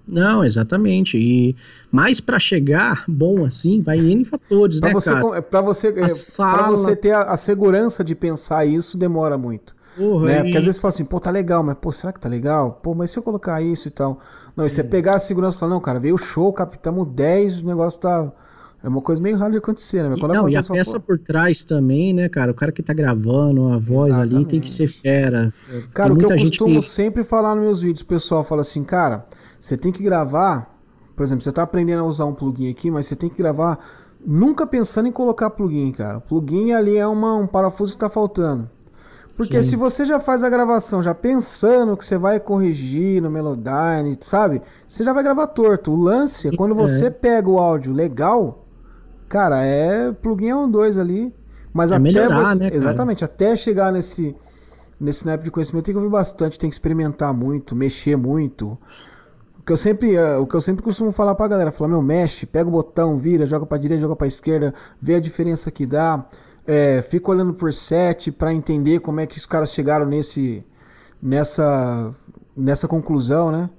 [0.09, 1.17] Não, exatamente.
[1.17, 1.55] E
[1.89, 5.41] mais para chegar bom assim, vai N fatores, pra né, você, cara?
[5.41, 6.57] Pra você, é, sala...
[6.57, 9.75] pra você ter a, a, segurança de pensar isso, demora muito.
[9.97, 10.39] Porra, né?
[10.39, 10.43] E...
[10.43, 12.79] Porque às vezes você fala assim, pô, tá legal, mas pô, será que tá legal?
[12.83, 14.19] Pô, mas se eu colocar isso e tal.
[14.55, 14.83] Não, e você é.
[14.83, 18.31] pegar a segurança e falar, não, cara, veio o show, captamos 10, o negócio tá
[18.87, 20.15] É uma coisa meio rara de acontecer, né?
[20.17, 22.51] Quando não, e a peça fala, por trás também, né, cara?
[22.51, 24.35] O cara que tá gravando, a voz Exatamente.
[24.37, 25.53] ali tem que ser fera.
[25.93, 26.87] Cara, tem o que eu costumo que...
[26.87, 29.25] sempre falar nos meus vídeos, o pessoal fala assim, cara,
[29.59, 30.73] você tem que gravar,
[31.17, 33.77] por exemplo, você tá aprendendo a usar um plugin aqui, mas você tem que gravar
[34.25, 36.21] nunca pensando em colocar plugin, cara.
[36.21, 38.69] Plugin ali é uma, um parafuso que tá faltando.
[39.35, 39.69] Porque Sim.
[39.71, 44.61] se você já faz a gravação já pensando que você vai corrigir no Melodyne, sabe?
[44.87, 45.91] Você já vai gravar torto.
[45.91, 47.09] O lance é quando você é.
[47.09, 48.66] pega o áudio legal,
[49.27, 51.33] cara, é plugin é um dois ali.
[51.73, 54.35] Mas é até melhorar, você, né, exatamente, até chegar nesse
[54.99, 58.77] nesse snap de conhecimento tem que ouvir bastante, tem que experimentar muito, mexer muito.
[59.59, 62.01] O que eu sempre, é, o que eu sempre costumo falar pra galera, falar, meu,
[62.01, 65.85] mexe, pega o botão, vira, joga pra direita, joga pra esquerda, vê a diferença que
[65.85, 66.25] dá
[66.67, 70.65] é, fico olhando por set para entender como é que os caras chegaram nesse,
[71.21, 72.13] nessa,
[72.55, 73.69] nessa conclusão, né?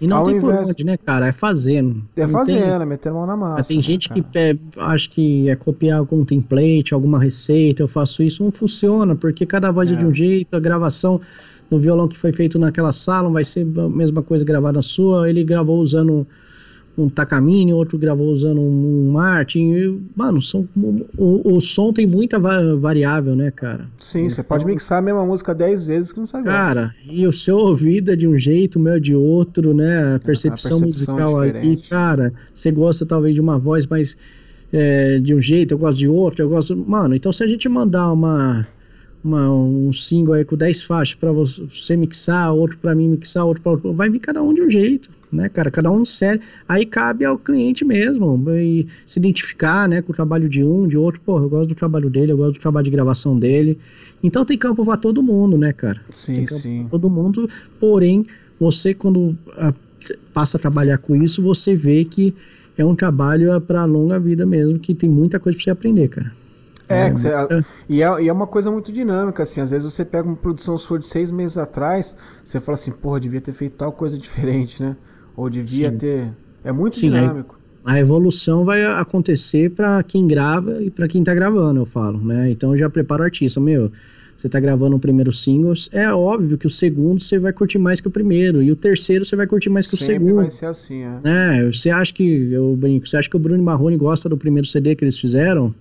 [0.00, 0.60] E não Ao tem invés...
[0.60, 1.28] por onde, né, cara?
[1.28, 2.02] É fazendo.
[2.16, 2.70] É fazendo, tem...
[2.70, 3.68] é meter a mão na massa.
[3.68, 4.22] Tem né, gente cara.
[4.22, 9.14] que é, acha que é copiar algum template, alguma receita, eu faço isso, não funciona,
[9.14, 11.20] porque cada voz é, é de um jeito, a gravação
[11.70, 14.82] no violão que foi feito naquela sala não vai ser a mesma coisa gravada na
[14.82, 15.30] sua.
[15.30, 16.26] Ele gravou usando
[16.96, 19.72] um Takamine, outro gravou usando um, Martin.
[19.72, 20.68] E, mano, são,
[21.16, 23.86] o, o, som tem muita variável, né, cara?
[23.98, 26.48] Sim, então, você pode mixar a mesma música 10 vezes que não sabe.
[26.48, 30.16] Cara, e o seu ouvido é de um jeito, o meu é de outro, né?
[30.16, 34.16] A percepção, a percepção musical aqui, cara, você gosta talvez de uma voz mais
[34.72, 36.76] é, de um jeito, eu gosto de outro, eu gosto.
[36.76, 38.66] Mano, então se a gente mandar uma.
[39.24, 43.62] Uma, um single aí com 10 faixas para você mixar, outro para mim mixar, outro
[43.62, 45.70] para vai vir cada um de um jeito né, cara?
[45.70, 46.40] Cada um sério.
[46.68, 50.96] Aí cabe ao cliente mesmo e se identificar, né, com o trabalho de um, de
[50.96, 51.20] outro.
[51.24, 53.78] Pô, eu gosto do trabalho dele, eu gosto do trabalho de gravação dele.
[54.22, 56.00] Então tem campo para todo mundo, né, cara?
[56.10, 56.86] Sim, sim.
[56.90, 57.48] todo mundo.
[57.80, 58.26] Porém,
[58.60, 59.74] você quando a, ah,
[60.32, 62.34] passa a trabalhar com isso, você vê que
[62.76, 66.32] é um trabalho para longa vida mesmo, que tem muita coisa para você aprender, cara.
[66.88, 67.28] É, é você,
[67.88, 70.76] e, é, e é uma coisa muito dinâmica, assim, às vezes você pega uma produção
[70.76, 74.82] sua de seis meses atrás, você fala assim, porra, devia ter feito tal coisa diferente,
[74.82, 74.96] né?
[75.36, 75.96] Ou devia Sim.
[75.96, 76.28] ter.
[76.64, 77.58] É muito Sim, dinâmico.
[77.84, 82.50] A evolução vai acontecer para quem grava e para quem tá gravando, eu falo, né?
[82.50, 83.90] Então eu já preparo o artista, meu.
[84.36, 88.00] Você tá gravando o primeiro single, é óbvio que o segundo você vai curtir mais
[88.00, 90.34] que o primeiro, e o terceiro você vai curtir mais que Sempre o segundo.
[90.36, 91.20] vai ser assim, é.
[91.58, 91.72] é.
[91.72, 94.96] Você acha que, eu brinco, você acha que o Bruno Marrone gosta do primeiro CD
[94.96, 95.72] que eles fizeram?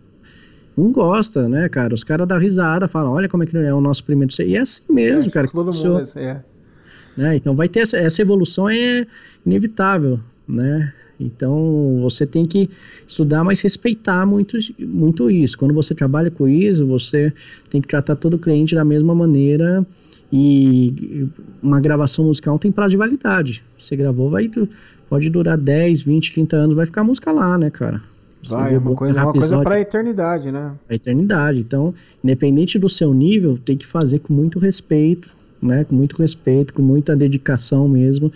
[0.78, 1.94] Não gosta, né, cara?
[1.94, 4.52] Os caras dão risada, falam, olha como é que é o nosso primeiro CD.
[4.52, 5.48] E é assim mesmo, é, cara.
[5.48, 6.42] Todo mundo é.
[7.16, 7.36] Né?
[7.36, 9.06] Então vai ter essa, essa evolução é
[9.46, 10.94] inevitável, né?
[11.20, 12.70] Então você tem que
[13.08, 15.58] estudar, mas respeitar muito, muito isso.
[15.58, 17.32] Quando você trabalha com isso, você
[17.70, 19.86] tem que tratar todo cliente da mesma maneira.
[20.34, 21.28] E
[21.62, 23.62] uma gravação musical tem prazo de validade.
[23.78, 24.50] Você gravou, vai
[25.10, 28.02] pode durar 10, 20, 30 anos, vai ficar a música lá, né, cara?
[28.48, 30.74] Vai, é uma coisa, uma coisa para a eternidade, né?
[30.90, 31.60] A eternidade.
[31.60, 31.94] Então,
[32.24, 35.30] independente do seu nível, tem que fazer com muito respeito,
[35.62, 38.32] né, com muito respeito, com muita dedicação mesmo,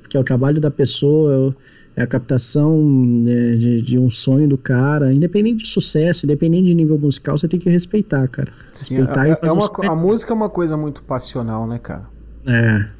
[0.00, 1.54] porque é o trabalho da pessoa,
[1.96, 6.74] é a captação né, de, de, um sonho do cara, independente de sucesso, independente de
[6.74, 8.52] nível musical, você tem que respeitar, cara.
[8.72, 12.04] Sim, respeitar é, é uma, a música é uma coisa muito passional, né, cara?
[12.46, 12.98] É.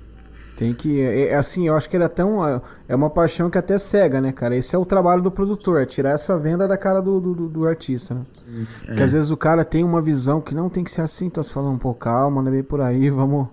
[0.59, 1.01] Tem que.
[1.01, 2.41] É, é, assim, eu acho que ele é tão.
[2.89, 4.57] É uma paixão que até cega, né, cara?
[4.57, 7.66] Esse é o trabalho do produtor, é tirar essa venda da cara do, do, do
[7.68, 8.22] artista, né?
[8.83, 8.87] É.
[8.87, 11.41] Porque às vezes o cara tem uma visão que não tem que ser assim, tá
[11.45, 13.47] se falando, pô, calma, não é bem por aí, vamos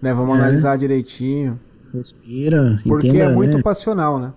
[0.00, 0.12] né?
[0.12, 0.40] Vamos é.
[0.40, 1.58] analisar direitinho.
[1.92, 2.80] Respira.
[2.84, 3.62] Porque entenda, é muito né?
[3.62, 4.32] passional, né?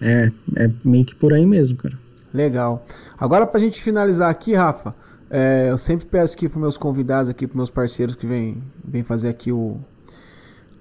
[0.00, 1.98] É, é meio que por aí mesmo, cara.
[2.32, 2.84] Legal.
[3.18, 4.94] Agora pra gente finalizar aqui, Rafa,
[5.30, 9.02] é, eu sempre peço aqui pros meus convidados aqui, pros meus parceiros que vêm vem
[9.02, 9.78] fazer aqui o,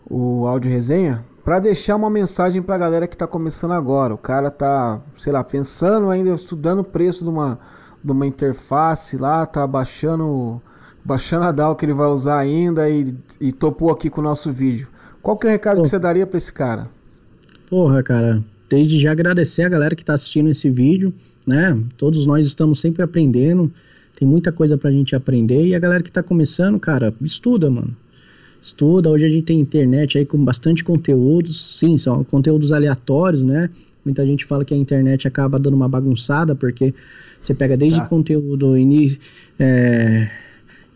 [0.09, 4.13] o áudio resenha, para deixar uma mensagem pra galera que tá começando agora.
[4.13, 7.59] O cara tá, sei lá, pensando ainda, estudando o preço de uma,
[8.03, 10.61] de uma interface lá, tá baixando
[11.03, 14.51] baixando a DAO que ele vai usar ainda e, e topou aqui com o nosso
[14.51, 14.87] vídeo.
[15.21, 16.89] Qual que é o recado que você daria para esse cara?
[17.69, 21.13] Porra, cara, desde já agradecer a galera que está assistindo esse vídeo,
[21.47, 21.77] né?
[21.97, 23.71] Todos nós estamos sempre aprendendo,
[24.17, 27.95] tem muita coisa pra gente aprender e a galera que está começando, cara, estuda, mano.
[28.61, 33.69] Estuda, hoje a gente tem internet aí com bastante conteúdos, sim, são conteúdos aleatórios, né?
[34.05, 36.93] Muita gente fala que a internet acaba dando uma bagunçada, porque
[37.41, 38.07] você pega desde tá.
[38.07, 39.19] conteúdo início,
[39.59, 40.29] é,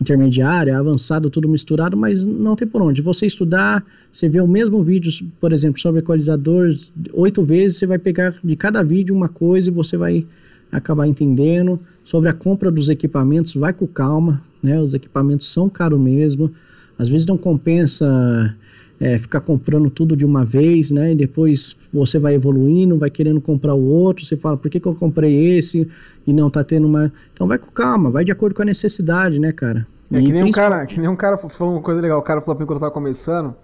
[0.00, 3.02] intermediária, avançado, tudo misturado, mas não tem por onde.
[3.02, 7.98] Você estudar, você vê o mesmo vídeo, por exemplo, sobre equalizadores, oito vezes, você vai
[7.98, 10.24] pegar de cada vídeo uma coisa e você vai
[10.70, 11.80] acabar entendendo.
[12.04, 14.80] Sobre a compra dos equipamentos, vai com calma, né?
[14.80, 16.50] Os equipamentos são caros mesmo.
[16.98, 18.56] Às vezes não compensa
[19.00, 21.12] é, ficar comprando tudo de uma vez, né?
[21.12, 24.86] E depois você vai evoluindo, vai querendo comprar o outro, você fala, por que, que
[24.86, 25.88] eu comprei esse
[26.26, 27.12] e não tá tendo uma.
[27.32, 29.86] Então vai com calma, vai de acordo com a necessidade, né, cara?
[30.12, 32.22] É que nem, um cara, que nem um cara, você falou uma coisa legal, o
[32.22, 33.54] cara falou pra mim quando eu tava começando,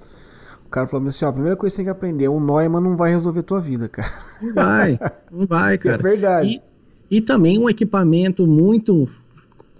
[0.66, 2.82] o cara falou assim, ó, a primeira coisa que você tem que aprender, o Neumann
[2.82, 4.12] não vai resolver tua vida, cara.
[4.40, 5.00] Não vai,
[5.32, 5.96] não vai, cara.
[5.96, 6.62] É verdade.
[7.10, 9.08] E, e também um equipamento muito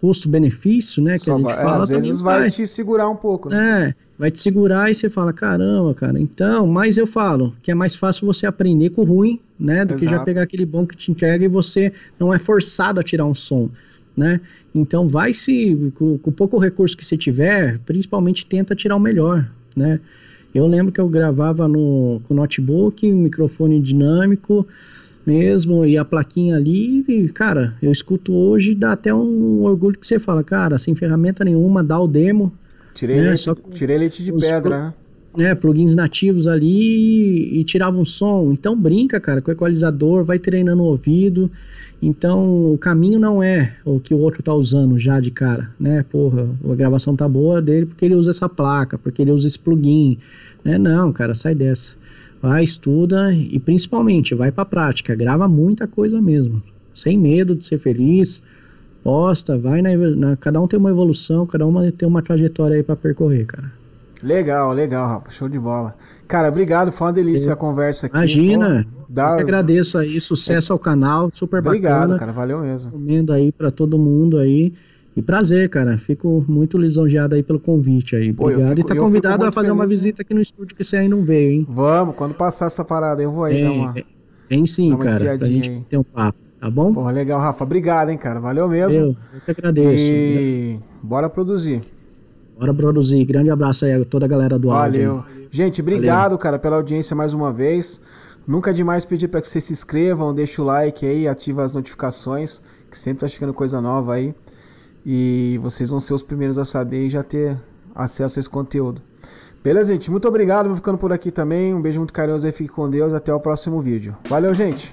[0.04, 3.08] custo-benefício, né, que Só a gente vai, fala, é, às vezes vai, vai te segurar
[3.08, 3.88] um pouco, né?
[3.88, 7.74] É, vai te segurar e você fala, caramba, cara, então, mas eu falo que é
[7.74, 9.98] mais fácil você aprender com o ruim, né, do Exato.
[9.98, 11.90] que já pegar aquele bom que te entrega e você
[12.20, 13.70] não é forçado a tirar um som,
[14.14, 14.42] né?
[14.74, 19.50] Então vai se, com, com pouco recurso que você tiver, principalmente tenta tirar o melhor,
[19.74, 20.00] né?
[20.54, 24.68] Eu lembro que eu gravava no com notebook, microfone dinâmico
[25.26, 30.06] mesmo, e a plaquinha ali, e, cara, eu escuto hoje, dá até um orgulho que
[30.06, 32.52] você fala, cara, sem ferramenta nenhuma, dá o demo,
[32.94, 33.30] Tirei, né?
[33.30, 34.94] leite, tirei leite de pedra, né?
[35.36, 35.54] né?
[35.54, 38.52] Plugins nativos ali e, tirava um som.
[38.52, 41.50] Então brinca, cara, com o equalizador, vai treinando o ouvido.
[42.00, 46.04] Então o caminho não é o que o outro tá usando já de cara, né?
[46.08, 49.58] Porra, a gravação tá boa dele porque ele usa essa placa, porque ele usa esse
[49.58, 50.18] plugin,
[50.62, 50.78] né?
[50.78, 51.96] Não, cara, sai dessa.
[52.44, 56.62] Vai, estuda e principalmente vai pra prática, grava muita coisa mesmo.
[56.94, 58.42] Sem medo de ser feliz,
[59.02, 62.82] posta, vai na, na, Cada um tem uma evolução, cada uma tem uma trajetória aí
[62.82, 63.72] para percorrer, cara.
[64.22, 65.30] Legal, legal, Rafa.
[65.30, 65.96] Show de bola.
[66.28, 66.92] Cara, obrigado.
[66.92, 68.16] Foi uma delícia a conversa aqui.
[68.16, 68.86] Imagina.
[68.92, 69.30] Pô, dá...
[69.32, 70.20] Eu agradeço aí.
[70.20, 70.74] Sucesso é...
[70.74, 71.30] ao canal.
[71.32, 72.04] Super obrigado, bacana.
[72.04, 72.32] Obrigado, cara.
[72.32, 72.90] Valeu mesmo.
[72.90, 74.74] Recomendo aí para todo mundo aí.
[75.16, 75.96] E prazer, cara.
[75.96, 78.32] Fico muito lisonjeado aí pelo convite aí.
[78.32, 78.76] Pô, Obrigado.
[78.76, 81.08] Fico, e tá convidado a fazer feliz, uma visita aqui no estúdio que você aí
[81.08, 81.66] não veio, hein?
[81.68, 83.94] Vamos, quando passar essa parada eu vou aí é, dar uma.
[84.48, 85.36] Tem sim, cara.
[85.38, 85.80] Pra gente aí.
[85.88, 86.38] ter um papo.
[86.60, 86.94] Tá bom?
[86.94, 87.62] Porra, legal, Rafa.
[87.62, 88.40] Obrigado, hein, cara.
[88.40, 88.98] Valeu mesmo.
[88.98, 90.02] Eu, eu que agradeço.
[90.02, 91.80] E bora produzir.
[92.58, 93.24] Bora produzir.
[93.24, 95.16] Grande abraço aí a toda a galera do Valeu.
[95.16, 95.48] Áudio.
[95.50, 96.38] Gente, obrigado, Valeu.
[96.38, 98.00] cara, pela audiência mais uma vez.
[98.46, 101.74] Nunca é demais pedir para que vocês se inscrevam, deixe o like aí, ativa as
[101.74, 102.60] notificações,
[102.90, 104.34] que sempre tá chegando coisa nova aí.
[105.04, 107.58] E vocês vão ser os primeiros a saber e já ter
[107.94, 109.02] acesso a esse conteúdo.
[109.62, 110.10] Beleza, gente?
[110.10, 110.66] Muito obrigado.
[110.66, 111.74] Vou ficando por aqui também.
[111.74, 112.52] Um beijo muito carinhoso aí.
[112.52, 113.14] Fique com Deus.
[113.14, 114.16] Até o próximo vídeo.
[114.28, 114.92] Valeu, gente!